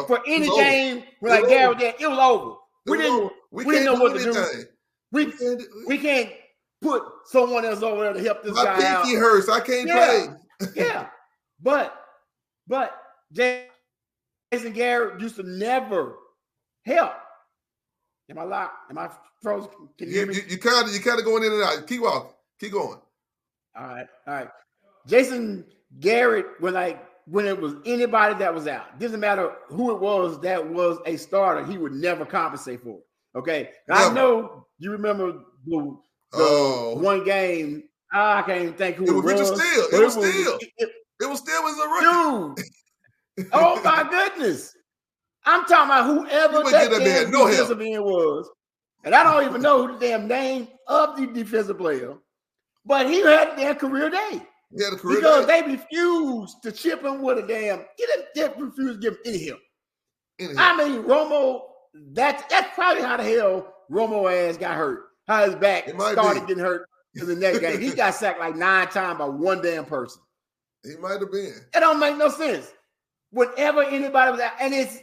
[0.07, 2.55] for any game, when like Gary it was over.
[2.87, 3.33] It We was didn't over.
[3.51, 4.33] We, we didn't know what to do.
[5.11, 6.29] We can't we can't
[6.81, 9.03] put someone else over there to help this My guy out.
[9.03, 9.49] pinky hurts.
[9.49, 10.27] I can't Yeah.
[10.59, 10.67] play.
[10.75, 11.07] yeah,
[11.61, 11.93] but
[12.67, 12.97] but
[13.31, 16.15] Jason Garrett used to never
[16.85, 17.13] help.
[18.29, 18.89] Am I locked?
[18.89, 19.09] Am I
[19.41, 19.69] frozen?
[19.97, 20.35] Can you You, hear me?
[20.35, 21.87] you, you kind of you kind of going in and out.
[21.87, 22.31] Keep walking.
[22.59, 22.99] Keep going.
[23.77, 24.49] All right, all right.
[25.07, 25.65] Jason
[25.99, 30.39] Garrett, when like when it was anybody that was out, doesn't matter who it was
[30.41, 33.05] that was a starter, he would never compensate for it.
[33.37, 35.97] Okay, I know you remember the, the
[36.33, 36.97] Oh.
[36.99, 37.83] one game.
[38.13, 39.87] I can't even think who It it, was Richard Steele.
[40.01, 40.59] It was Steele.
[40.77, 40.89] it-
[41.21, 41.87] It was still was a
[42.53, 42.61] rookie.
[43.37, 43.49] dude.
[43.53, 44.75] oh my goodness!
[45.45, 47.51] I'm talking about whoever that get man damn no help.
[47.51, 48.49] defensive end was,
[49.03, 52.15] and I don't even know who the damn name of the defensive player,
[52.85, 54.41] but he had their career day.
[54.75, 55.17] He had a career.
[55.17, 55.61] Because day.
[55.61, 59.19] they refused to chip him with a damn get him, they refused to give him
[59.25, 59.59] any help.
[60.39, 61.61] Anyhow, I mean, Romo,
[62.13, 65.05] that's that's probably how the hell Romo ass got hurt.
[65.27, 66.47] How his back started be.
[66.47, 67.79] getting hurt in the next game.
[67.81, 70.21] He got sacked like nine times by one damn person.
[70.83, 71.53] he might have been.
[71.73, 72.71] It don't make no sense.
[73.31, 74.99] Whenever anybody was out, and it's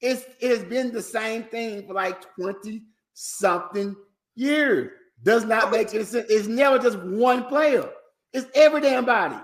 [0.00, 2.82] it's it has been the same thing for like 20
[3.14, 3.96] something
[4.34, 4.90] years.
[5.22, 6.26] Does not make any sense.
[6.28, 7.88] It's never just one player.
[8.32, 9.36] It's every damn body.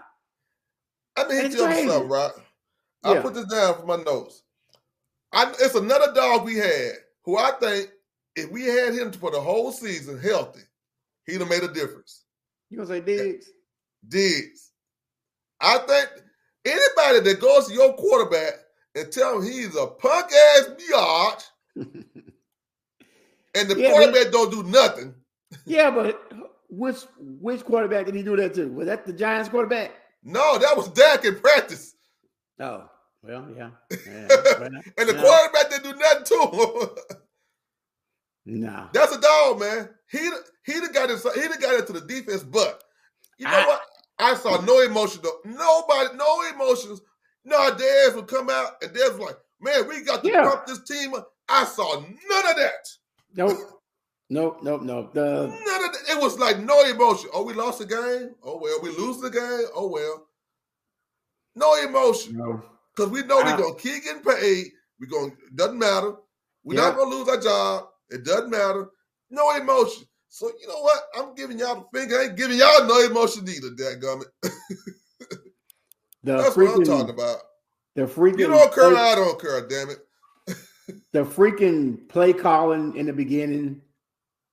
[1.16, 1.88] I mean, It's you crazy.
[1.88, 2.30] something, right?
[3.05, 3.22] I Yeah.
[3.22, 4.43] put this down for my notes.
[5.32, 6.93] I, it's another dog we had
[7.24, 7.91] who I think
[8.37, 10.62] if we had him for the whole season healthy,
[11.26, 12.24] he'd have made a difference.
[12.70, 13.51] You gonna say Diggs?
[14.07, 14.70] Diggs.
[15.61, 16.09] I think
[16.64, 18.55] anybody that goes to your quarterback
[18.95, 21.43] and tell him he's a punk ass biatch
[21.76, 25.14] and the Yeah, but- quarterback don't do nothing.
[25.66, 26.20] Yeah, but
[26.68, 28.66] which which quarterback did he do that to?
[28.68, 29.91] Was that the Giants quarterback?
[30.22, 31.95] No, that was Dak in practice.
[32.61, 32.89] Oh,
[33.22, 33.70] well, yeah.
[33.91, 34.28] yeah
[34.99, 35.22] And the yeah.
[35.22, 36.89] quarterback didn't do nothing to him.
[38.47, 38.88] No.
[38.93, 39.88] That's a dog, man.
[40.11, 40.18] He
[40.64, 41.20] he done got it.
[41.34, 42.82] He done got into the defense, but
[43.38, 43.80] you know I- what?
[44.18, 45.22] I saw no emotion.
[45.22, 45.38] Though.
[45.47, 47.01] Nobody, no emotions.
[47.45, 50.43] No, dads would come out and dads was like, "Man, we got to Yeah.
[50.43, 52.88] pump this team." up." I saw none of that.
[53.34, 53.59] Nope.
[54.28, 54.59] Nope.
[54.62, 54.82] Nope.
[54.82, 55.14] Nope.
[55.14, 55.97] The None of that.
[56.11, 57.30] It was like no emotion.
[57.32, 58.34] Oh, we lost the game.
[58.43, 59.68] Oh well, we lose the game.
[59.74, 60.26] Oh well.
[61.57, 62.62] No emotion no.
[62.95, 64.66] because we know we're gonna keep getting paid.
[65.01, 66.14] We're gonna doesn't matter.
[66.62, 66.88] We're Yeah.
[66.91, 67.88] not gonna lose our job.
[68.11, 68.88] It doesn't matter.
[69.30, 70.04] No emotion.
[70.28, 71.02] So you know what?
[71.16, 72.18] I'm giving y'all the finger.
[72.20, 73.70] I ain't giving y'all no emotion either.
[73.70, 74.26] Dadgummit.
[76.22, 77.38] That's what I'm talking about.
[77.94, 78.90] the freaking You don't care.
[78.90, 79.66] play, I don't care.
[79.66, 79.98] Damn it.
[81.12, 83.80] the freaking play calling in the beginning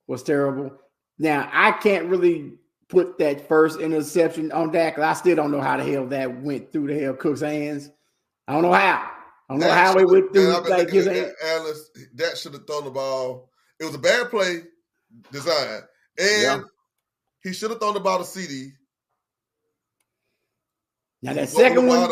[0.08, 0.72] was terrible.
[1.20, 2.54] Now I can't really
[2.90, 4.96] put that first interception on Dak.
[4.96, 7.90] 'cause I still don't know how the hell that went through the hell Cook's hands.
[8.48, 9.12] I don't know how.
[9.50, 12.54] I don't know how it went through man, like his at that, Alice, that should
[12.54, 13.50] have thrown the ball.
[13.80, 14.64] It was a bad play
[15.32, 15.82] design,
[16.18, 16.60] and Yeah.
[17.44, 18.72] he should have thrown the ball to CeeDee.
[21.22, 22.10] Now that second one,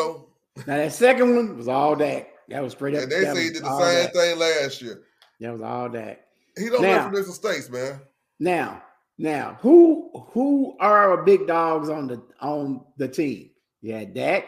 [0.66, 2.30] now that second one was all Dak.
[2.50, 3.04] That was straight up.
[3.04, 4.14] and they that say he did the same Dak.
[4.14, 5.02] thing last year.
[5.40, 6.22] That was all Dak.
[6.58, 8.00] He don't learn from his mistakes, man.
[8.40, 8.82] Now,
[9.18, 13.50] now, who who are our big dogs on the on the team?
[13.82, 14.46] Yeah, Dak,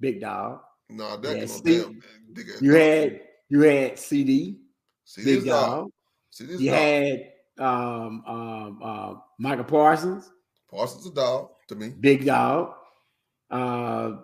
[0.00, 0.60] big dog.
[0.90, 2.00] No, that Yeah, Steve- damn
[2.32, 4.56] big You had you had CeeDee,
[5.04, 5.90] See big dog.
[6.30, 6.78] See You dog.
[6.78, 10.30] had um um uh, Micah Parsons,
[10.70, 11.88] Parsons a dog to me.
[12.00, 12.74] big dog.
[13.50, 14.16] Uh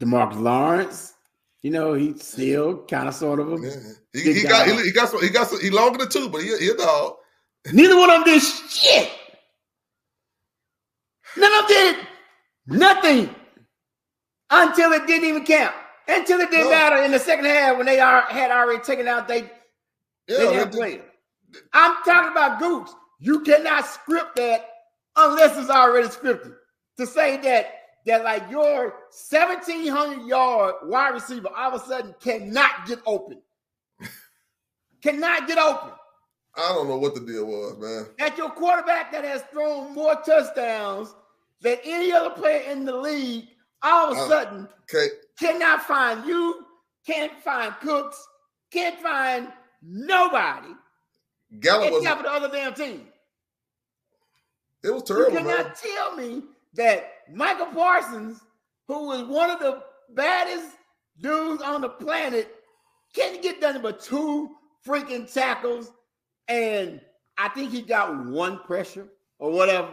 [0.00, 1.14] Demarcus Lawrence.
[1.62, 3.76] You know, he's still kind of sort of a Yeah.
[4.14, 6.40] He, he got he, he got some, he got some, he longer than two, but
[6.42, 7.16] he, he a dog.
[7.72, 9.10] Neither one of them did shit.
[11.36, 12.06] None of them did
[12.66, 13.34] nothing
[14.48, 15.74] until it didn't even count.
[16.10, 16.70] Until it didn't No.
[16.70, 19.42] matter in the second half when they are, had already taken out they,
[20.26, 21.02] Yeah, they didn't did- play.
[21.72, 22.88] I'm talking about Gooch.
[23.18, 24.68] You cannot script that
[25.16, 26.54] unless it's already scripted.
[26.98, 27.74] To say that
[28.06, 33.40] that like your 1700 yard wide receiver all of a sudden cannot get open,
[35.02, 35.90] cannot get open.
[36.56, 38.06] I don't know what the deal was, man.
[38.18, 41.14] That your quarterback that has thrown more touchdowns
[41.60, 43.48] than any other player in the league,
[43.82, 45.08] all of a sudden Okay,
[45.40, 46.66] cannot find you,
[47.06, 48.22] can't find Cooks,
[48.70, 49.48] can't find
[49.82, 50.74] nobody
[51.58, 53.08] Gallup was for the other damn team.
[54.84, 55.32] it was terrible.
[55.32, 55.74] You cannot man.
[55.74, 56.42] tell me
[56.74, 58.40] that Micah Parsons,
[58.86, 59.82] who is one of the
[60.14, 60.76] baddest
[61.20, 62.54] dudes on the planet,
[63.14, 64.50] can't get done but two
[64.86, 65.90] freaking tackles,
[66.46, 67.00] and
[67.36, 69.90] I think he got one pressure or whatever.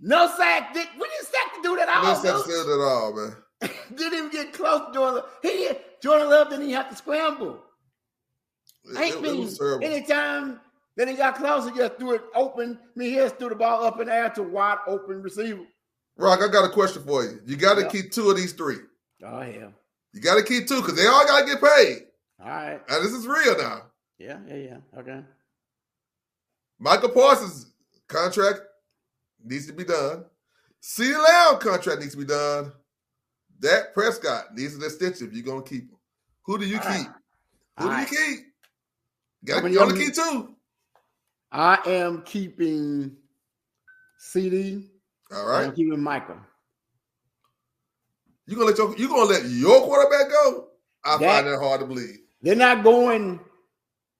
[0.00, 0.74] No sack.
[0.74, 2.14] Did, we didn't sack the dude at all.
[2.20, 2.44] Dude.
[2.44, 3.36] said at all, man.
[3.96, 5.14] didn't even get close to Jordan.
[5.16, 5.30] Love.
[5.42, 5.68] He
[6.02, 7.62] Jordan Love didn't even have to scramble.
[8.84, 10.60] It, I ain't been anytime
[10.96, 12.78] that he got close, he just threw it open.
[12.82, 15.64] I mean, he just threw the ball up in the air to wide open receiver.
[16.16, 17.40] Rock, I got a question for you.
[17.46, 17.88] You got to Yeah.
[17.88, 18.78] keep two of these three.
[19.24, 19.72] Oh hell.
[20.12, 22.06] You got to keep two because they all got to get paid.
[22.40, 22.80] All right.
[22.88, 23.82] And this is real now.
[24.18, 24.76] Yeah, yeah, yeah.
[24.98, 25.22] Okay.
[26.78, 27.72] Micah Parsons
[28.08, 28.60] contract
[29.42, 30.24] needs to be done.
[30.80, 31.14] C.
[31.16, 32.72] Lamb contract needs to be done.
[33.62, 35.96] Dak Prescott needs an extension if you're gonna keep him.
[36.44, 36.98] Who do you All right.
[36.98, 37.06] keep?
[37.78, 38.10] Who All do right.
[38.10, 38.40] you keep?
[39.48, 40.56] How Got many you of only them- keep two.
[41.52, 43.16] I am keeping
[44.20, 44.88] CeeDee.
[45.32, 45.66] All right.
[45.66, 46.44] I'm keeping Micah.
[48.46, 50.68] You gonna let your you gonna let your quarterback go?
[51.04, 52.18] I Dak- find that hard to believe.
[52.42, 53.40] They're not going.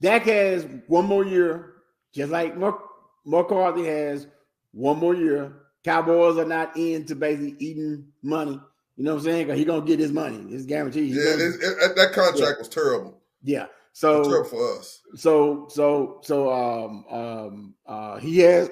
[0.01, 1.75] Dak has one more year,
[2.15, 2.81] just like Mark,
[3.25, 4.27] McCarthy has
[4.73, 5.53] one more year.
[5.85, 8.61] Cowboys are not into basically eating money.
[8.97, 9.47] You know what I'm saying?
[9.47, 10.45] Because he's gonna get his money.
[10.55, 11.11] It's guaranteed.
[11.13, 13.21] He Yeah, it, it- that contract was terrible.
[13.43, 13.67] yeah.
[13.95, 15.03] So terrible for us.
[15.17, 18.71] so so so um um uh he has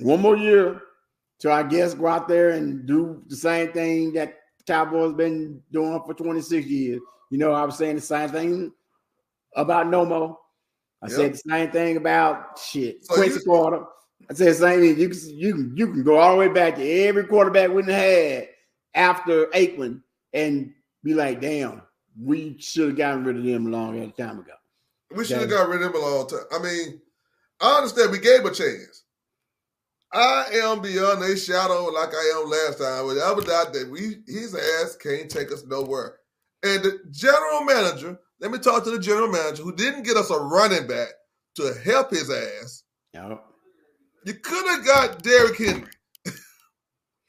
[0.00, 0.80] one more year
[1.40, 6.00] to I guess go out there and do the same thing that Cowboys been doing
[6.06, 7.00] for 26 years.
[7.30, 8.72] You know, I was saying the same thing
[9.56, 10.36] about Romo.
[11.02, 11.16] I Yep.
[11.16, 13.84] said the same thing about shit So Quincy Carter.
[14.30, 14.98] I said the same thing.
[15.00, 17.82] You can you can you can go all the way back to every quarterback we
[17.92, 18.48] had
[18.94, 20.72] after Aikman and
[21.02, 21.82] be like, damn,
[22.20, 24.52] we should have gotten rid of them a long time ago.
[25.14, 26.40] We should have got rid of them a long time.
[26.52, 27.00] I mean,
[27.60, 29.04] I understand we gave a chance.
[30.12, 33.06] I am beyond a shadow like I am last time.
[33.06, 36.18] Without a doubt that we his ass can't take us nowhere.
[36.62, 40.30] And the general manager, let me talk to the general manager who didn't get us
[40.30, 41.08] a running back
[41.56, 42.82] to help his ass.
[43.14, 43.42] Yep.
[44.24, 45.90] You could have got Derrick Henry.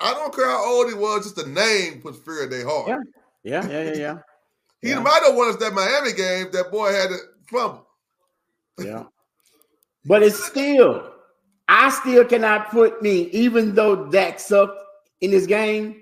[0.04, 2.90] I don't care how old he was, just the name puts fear in their heart.
[2.90, 2.98] Yeah.
[3.44, 4.18] Yeah, yeah, yeah, yeah.
[4.82, 5.00] He Yeah.
[5.00, 6.48] might have won us that Miami game.
[6.52, 7.18] That boy had a
[7.50, 7.88] fumble.
[8.80, 9.04] Yeah.
[10.06, 11.10] But it's still,
[11.70, 14.78] I still cannot put me, even though Dak sucked
[15.22, 16.02] in this game.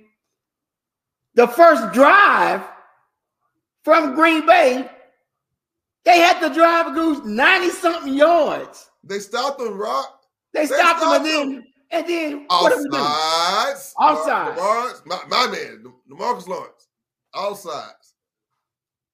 [1.35, 2.63] The first drive
[3.85, 4.89] from Green Bay,
[6.03, 8.89] they had to drive a goose 90 something yards.
[9.03, 10.21] They stopped him, Rock.
[10.53, 12.89] They They stopped him and then, and then what do?
[12.89, 13.93] Offsides.
[13.97, 14.57] Offside.
[14.57, 16.87] Lawrence, my, my man, Marcus Lawrence.
[17.35, 18.13] Offsides.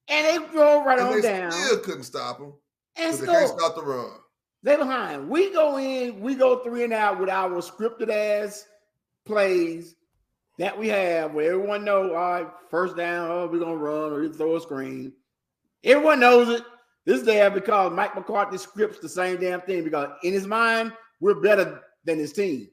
[0.09, 2.53] And they drove right And on they down still couldn't stop him
[2.95, 4.11] and because they can't stop the run.
[4.63, 5.29] They behind.
[5.29, 8.67] We go in, we go three and out with our scripted ass
[9.25, 9.95] plays
[10.57, 14.27] that we have where everyone know, all right, first down, oh, we're gonna run or
[14.29, 15.13] throw a screen.
[15.83, 16.63] Everyone knows it.
[17.05, 21.39] This day because Mike McCarthy scripts the same damn thing because in his mind, we're
[21.39, 22.67] better than his team.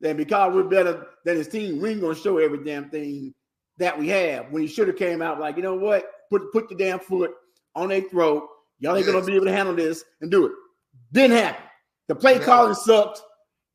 [0.00, 3.32] Then because we're better than his team, we ain't gonna show every damn thing
[3.78, 4.50] that we have.
[4.50, 6.10] When he should have came out like, you know what?
[6.30, 7.30] Put put your damn foot
[7.76, 8.48] on their throat.
[8.80, 10.52] Y'all ain't gonna be able to handle this and do it.
[11.12, 11.62] Didn't happen.
[12.08, 12.44] The play Yeah.
[12.44, 13.22] calling sucked.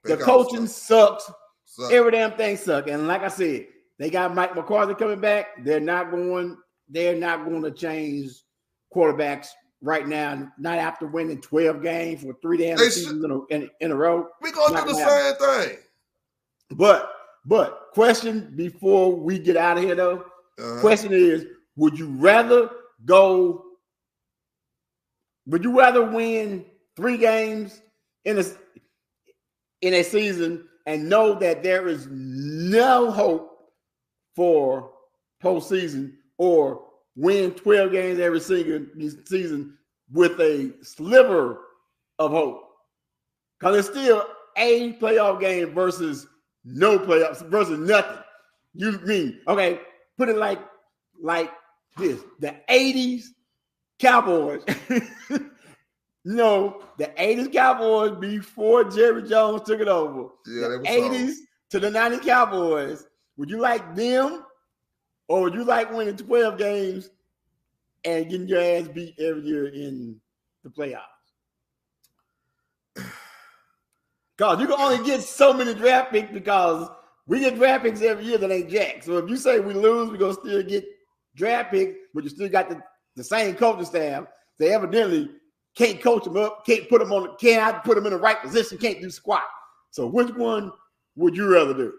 [0.04, 1.22] They The coaching sucked.
[1.22, 1.40] sucked.
[1.66, 1.94] Sucked.
[1.94, 2.90] Every damn thing sucked.
[2.90, 3.68] And like I said,
[4.00, 5.64] they got Mike McCarthy coming back.
[5.64, 6.58] They're not going.
[6.90, 8.32] They're not going to change
[8.94, 9.48] quarterbacks
[9.84, 10.52] right now.
[10.58, 13.96] Not after winning twelve games with three damn They seasons in a, in, in a
[13.96, 14.28] row.
[14.42, 15.78] we gonna do the gonna same thing.
[16.72, 17.12] But
[17.46, 20.26] but question before we get out of here though.
[20.60, 20.80] Uh-huh.
[20.80, 22.70] Question is: Would you rather
[23.06, 23.64] go?
[25.46, 26.66] Would you rather win
[26.96, 27.82] three games
[28.26, 28.46] in a
[29.82, 33.50] in a season and know that there is no hope
[34.36, 34.92] for
[35.44, 38.86] postseason, or win twelve games every single
[39.26, 39.78] season
[40.12, 41.60] with a sliver
[42.20, 42.64] of hope?
[43.60, 44.26] Because it's still
[44.58, 46.28] a playoff game versus
[46.64, 48.20] no playoffs versus nothing.
[48.74, 49.80] You mean okay?
[50.18, 50.60] Put it like
[51.22, 51.52] like
[51.98, 53.26] this: the '80s
[54.00, 54.64] Cowboys
[56.24, 60.30] you know, the 80s Cowboys before Jerry Jones took it over.
[60.48, 61.34] Yeah, the they were 80s
[61.72, 63.06] to the 90 Cowboys.
[63.38, 64.46] Would you like them
[65.28, 67.10] or would you like winning 12 games
[68.04, 70.20] and getting your ass beat every year in
[70.64, 71.02] the playoffs?
[74.36, 76.90] Because you can only get so many draft picks because
[77.28, 79.04] we get draft picks every year that ain't jack.
[79.04, 80.84] So if you say we lose, we're gonna still get
[81.36, 82.82] draft picks, but you still got the,
[83.16, 84.26] the same coaching staff.
[84.58, 85.30] They evidently
[85.76, 88.80] can't coach them up, can't put them on, can't put them in the right position,
[88.80, 89.44] can't do squat.
[89.92, 90.72] So which one
[91.16, 91.94] would you rather do?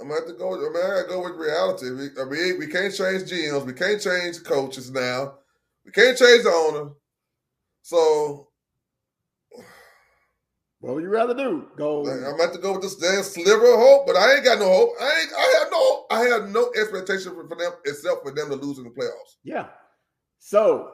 [0.00, 0.54] I'm gonna have to go.
[0.54, 1.90] I mean, I gotta go with reality.
[1.90, 3.66] We, I mean, we can't change GMs.
[3.66, 5.34] We can't change coaches now.
[5.84, 6.90] We can't change the owner.
[7.82, 8.48] So
[10.80, 11.66] What would you rather do?
[11.76, 12.02] Go.
[12.02, 14.06] like, I'm gonna have to go with this damn sliver of hope.
[14.06, 14.90] But I ain't got no hope.
[15.00, 15.32] I ain't.
[15.36, 16.06] I have no.
[16.10, 19.36] I have no expectation for, for them except for them to lose in the playoffs.
[19.42, 19.66] Yeah.
[20.38, 20.92] So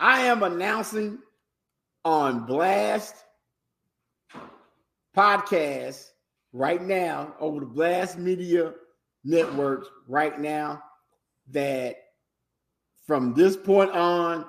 [0.00, 1.18] I am announcing
[2.04, 3.14] on Blast
[5.16, 6.04] podcast
[6.58, 8.74] right now over the Blast Media
[9.24, 10.82] Networks right now
[11.50, 11.96] that
[13.06, 14.44] from this point on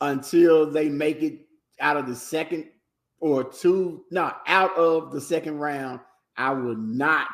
[0.00, 1.40] until they make it
[1.78, 2.66] out of the second
[3.20, 6.00] or two, not out of the second round,
[6.36, 7.28] I will not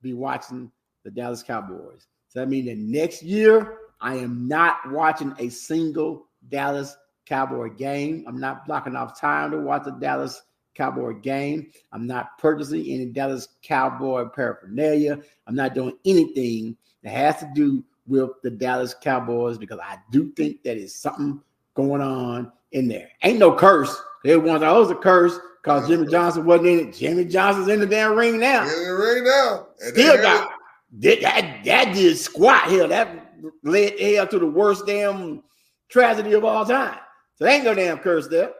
[0.00, 0.72] be watching
[1.04, 2.06] the Dallas Cowboys.
[2.28, 8.24] So that means that next year I am not watching a single Dallas Cowboy game.
[8.26, 10.40] I'm not blocking off time to watch a Dallas
[10.76, 11.70] Cowboy game.
[11.92, 15.18] I'm not purchasing any Dallas Cowboy paraphernalia.
[15.46, 20.32] I'm not doing anything that has to do with the Dallas Cowboys because I do
[20.32, 21.40] think that is something
[21.74, 23.10] going on in there.
[23.22, 23.96] Ain't no curse.
[24.24, 26.94] Everyone's like, oh, it's a curse because Jimmy Johnson wasn't in it.
[26.94, 28.62] Jimmy Johnson's in the damn ring now.
[28.62, 29.66] In the ring now.
[29.82, 30.50] And Still got
[30.98, 32.86] that, that that did squat here.
[32.88, 35.42] That led hell to the worst damn
[35.88, 36.98] tragedy of all time.
[37.36, 38.52] So there ain't no damn curse there.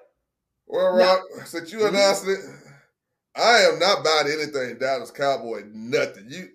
[0.66, 1.04] Well, No.
[1.04, 2.40] Rob, since you announced it,
[3.36, 5.62] I am not buying anything Dallas Cowboy.
[5.72, 6.26] Nothing.
[6.28, 6.48] You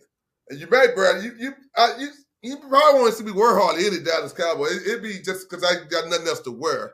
[0.49, 1.23] and you right, Brad.
[1.23, 2.09] You you I, you
[2.41, 4.65] you probably want to see me wear hardly any Dallas Cowboy.
[4.65, 6.93] It, it'd be just because I got nothing else to wear,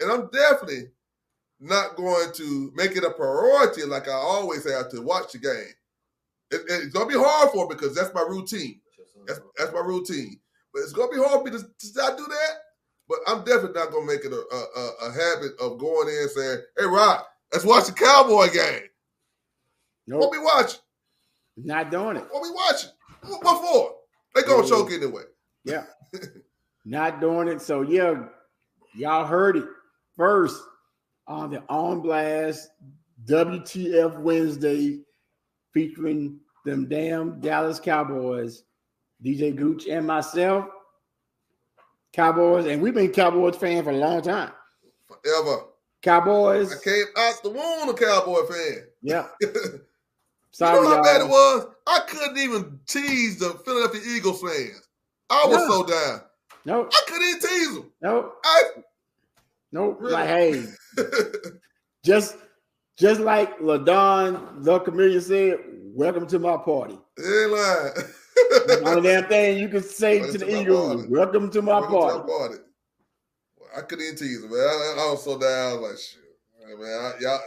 [0.00, 0.90] and I'm definitely
[1.60, 5.72] not going to make it a priority like I always have to watch the game.
[6.50, 8.80] It, it's gonna be hard for me because that's my routine.
[9.26, 10.38] That's that's my routine.
[10.72, 12.50] But it's gonna be hard for me to, to not do that.
[13.08, 16.30] But I'm definitely not gonna make it a, a, a, habit of going in and
[16.30, 18.82] saying, "Hey, Rod, let's watch the Cowboy game."
[20.06, 20.80] What Nope, we watching?
[21.56, 22.24] not doing it.
[22.30, 22.90] What we watching?
[23.22, 23.96] What, what for?
[24.34, 24.68] They gonna Yeah.
[24.68, 25.22] choke anyway.
[25.64, 25.84] Yeah,
[26.84, 27.60] not doing it.
[27.60, 28.26] So yeah,
[28.94, 29.64] y'all heard it
[30.16, 30.60] first
[31.28, 32.68] on the On Blast
[33.26, 35.00] WTF Wednesday
[35.72, 38.64] featuring them damn Dallas Cowboys,
[39.24, 40.66] DJ Gooch and myself.
[42.20, 44.50] Cowboys, and we've been Cowboys fans for a long time.
[45.06, 45.64] Forever.
[46.00, 48.86] Cowboys, I came out the womb a Cowboy fan.
[49.02, 49.26] yeah.
[49.42, 49.50] you
[50.60, 51.66] know how bad it was?
[51.86, 54.88] I couldn't even tease the Philadelphia Eagles fans.
[55.28, 55.68] I was Yeah.
[55.68, 56.20] so down.
[56.64, 57.92] Nope, I couldn't even tease them.
[58.00, 58.62] nope, I,
[59.72, 59.98] nope.
[60.00, 60.12] Really?
[60.14, 60.64] Like, hey,
[62.02, 62.36] just
[62.96, 65.58] just like Ladon the comedian said,
[65.94, 66.98] welcome to my party.
[67.18, 67.92] Ain't lying.
[68.66, 71.08] The only damn thing you can say to the Eagles, party.
[71.12, 72.18] welcome to my Welcome to party.
[72.18, 72.54] our party.
[73.76, 74.60] I couldn't even tease him, man.
[74.60, 75.72] I, I was so down.
[75.72, 76.78] I was like, shit.
[76.78, 77.40] Man, I, y'all.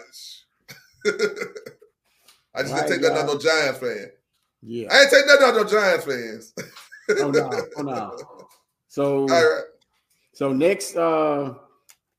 [2.56, 3.36] I just Right, didn't take that out y'all.
[3.36, 4.12] no Giants fan.
[4.62, 4.88] Yeah.
[4.92, 6.54] I ain't take nothing out no Giants fans.
[7.22, 8.18] Oh no, oh no.
[8.88, 9.64] So All right.
[10.34, 11.54] so next uh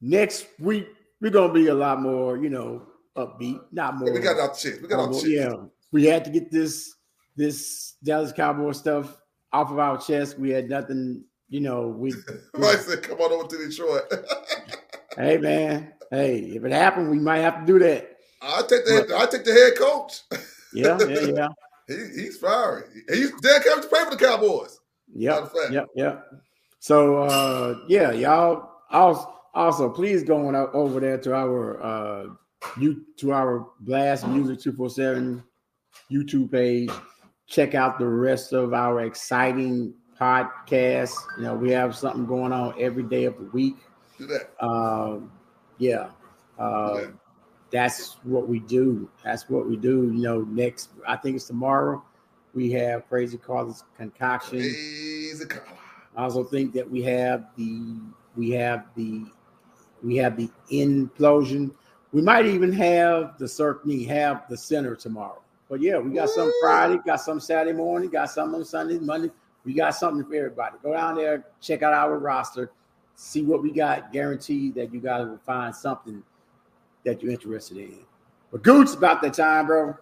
[0.00, 0.86] next week
[1.20, 2.82] we're gonna be a lot more, you know,
[3.16, 4.12] upbeat, not more.
[4.12, 4.80] We got our shit.
[4.80, 5.20] We got our humble.
[5.20, 5.30] shit.
[5.30, 5.54] Yeah,
[5.90, 6.94] we had to get this
[7.40, 9.16] this Dallas Cowboy stuff
[9.50, 10.38] off of our chest.
[10.38, 11.88] We had nothing, you know.
[11.88, 12.12] We
[12.58, 14.02] Mike said, come on over to Detroit.
[15.16, 18.18] hey man, hey, if it happened, we might have to do that.
[18.42, 20.20] I take the I take the head coach.
[20.72, 21.48] Yeah, yeah, yeah.
[21.88, 22.84] He, he's fiery.
[23.08, 24.78] He's Dan Campbell to play for the Cowboys.
[25.12, 25.72] Yeah, Matter of fact.
[25.72, 26.32] yep, yep.
[26.78, 32.26] So uh yeah, y'all also also please go on over there to our uh
[32.78, 35.42] you to our Blast Music 247
[36.12, 36.90] YouTube page.
[37.50, 41.16] Check out the rest of our exciting podcasts.
[41.36, 43.76] You know, we have something going on every day of the week.
[44.60, 45.30] Um
[45.78, 46.10] yeah.
[46.58, 47.06] Uh,
[47.70, 49.08] that's what we do.
[49.24, 50.12] That's what we do.
[50.12, 52.04] You know, next I think it's tomorrow.
[52.54, 54.58] We have Crazy Carlos concoction.
[54.58, 55.62] Easy call.
[56.16, 57.98] I also think that we have the
[58.36, 59.24] we have the
[60.02, 61.72] we have the implosion.
[62.12, 65.42] We might even have the certainly have the center tomorrow.
[65.70, 69.30] But yeah, we got some Friday, got some Saturday morning, got some on Sunday, Monday.
[69.64, 70.76] We got something for everybody.
[70.82, 72.72] Go down there, check out our roster.
[73.14, 74.12] see what we got.
[74.12, 76.24] Guaranteed that you guys will find something
[77.04, 78.00] that you're interested in.
[78.50, 79.96] But Gooch, about that time, bro.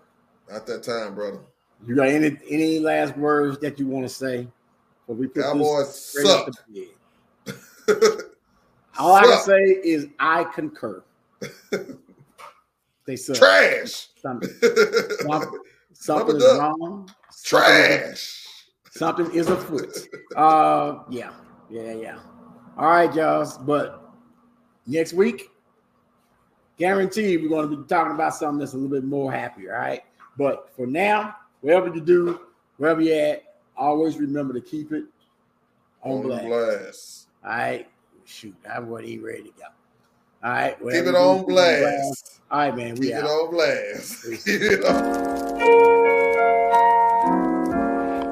[0.51, 1.41] Not that time, brother.
[1.87, 4.49] You got any any last words that you want to say?
[5.07, 6.63] But we put Cowboys sucked.
[8.99, 11.03] All I can say is I concur.
[13.09, 13.37] They suck.
[13.37, 14.09] Trash.
[14.21, 14.51] Something,
[15.21, 15.61] something,
[15.95, 17.09] something is wrong.
[17.31, 18.45] Something is- Trash.
[18.91, 19.97] Something is afoot.
[20.37, 21.31] Uh, yeah,
[21.71, 22.19] yeah, yeah.
[22.77, 23.51] All right, y'all.
[23.65, 24.11] But
[24.87, 25.49] next week,
[26.79, 29.71] guaranteed we're going to be talking about something that's a little bit more happy.
[29.71, 30.03] All right.
[30.37, 32.41] But for now, wherever you do,
[32.77, 35.05] wherever you're at, always remember to keep it
[36.03, 36.47] on On the blast.
[36.47, 37.27] blast.
[37.45, 37.89] All right.
[38.27, 39.65] Shoot, I wasn't even ready to go.
[40.43, 40.77] All right.
[40.93, 42.41] Keep it you do, on keep it blast.
[42.51, 42.95] All right, man.
[42.97, 43.31] We Keep it out.
[43.31, 44.23] on blast.
[44.45, 45.39] Keep it on-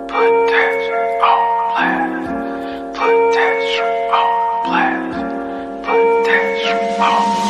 [0.09, 2.99] Put that on blast.
[2.99, 5.87] Put that on blast.
[5.87, 7.46] Put that on.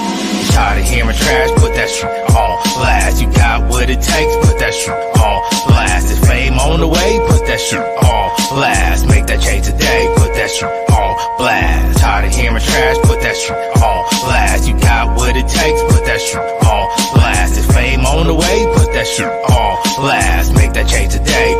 [0.56, 3.20] Tired of hearing trash, put that shit on blast.
[3.20, 5.36] You got what it takes, put that shit on
[5.68, 6.10] blast.
[6.10, 9.06] Is fame on the way, put that shit on blast.
[9.06, 11.98] Make that change today, put that shit on blast.
[12.00, 14.66] Tired of hearing trash, put that shit on blast.
[14.66, 17.58] You got what it takes, put that shit on blast.
[17.60, 20.54] Is fame on the way, put that shit on blast.
[20.54, 21.52] Make that change today,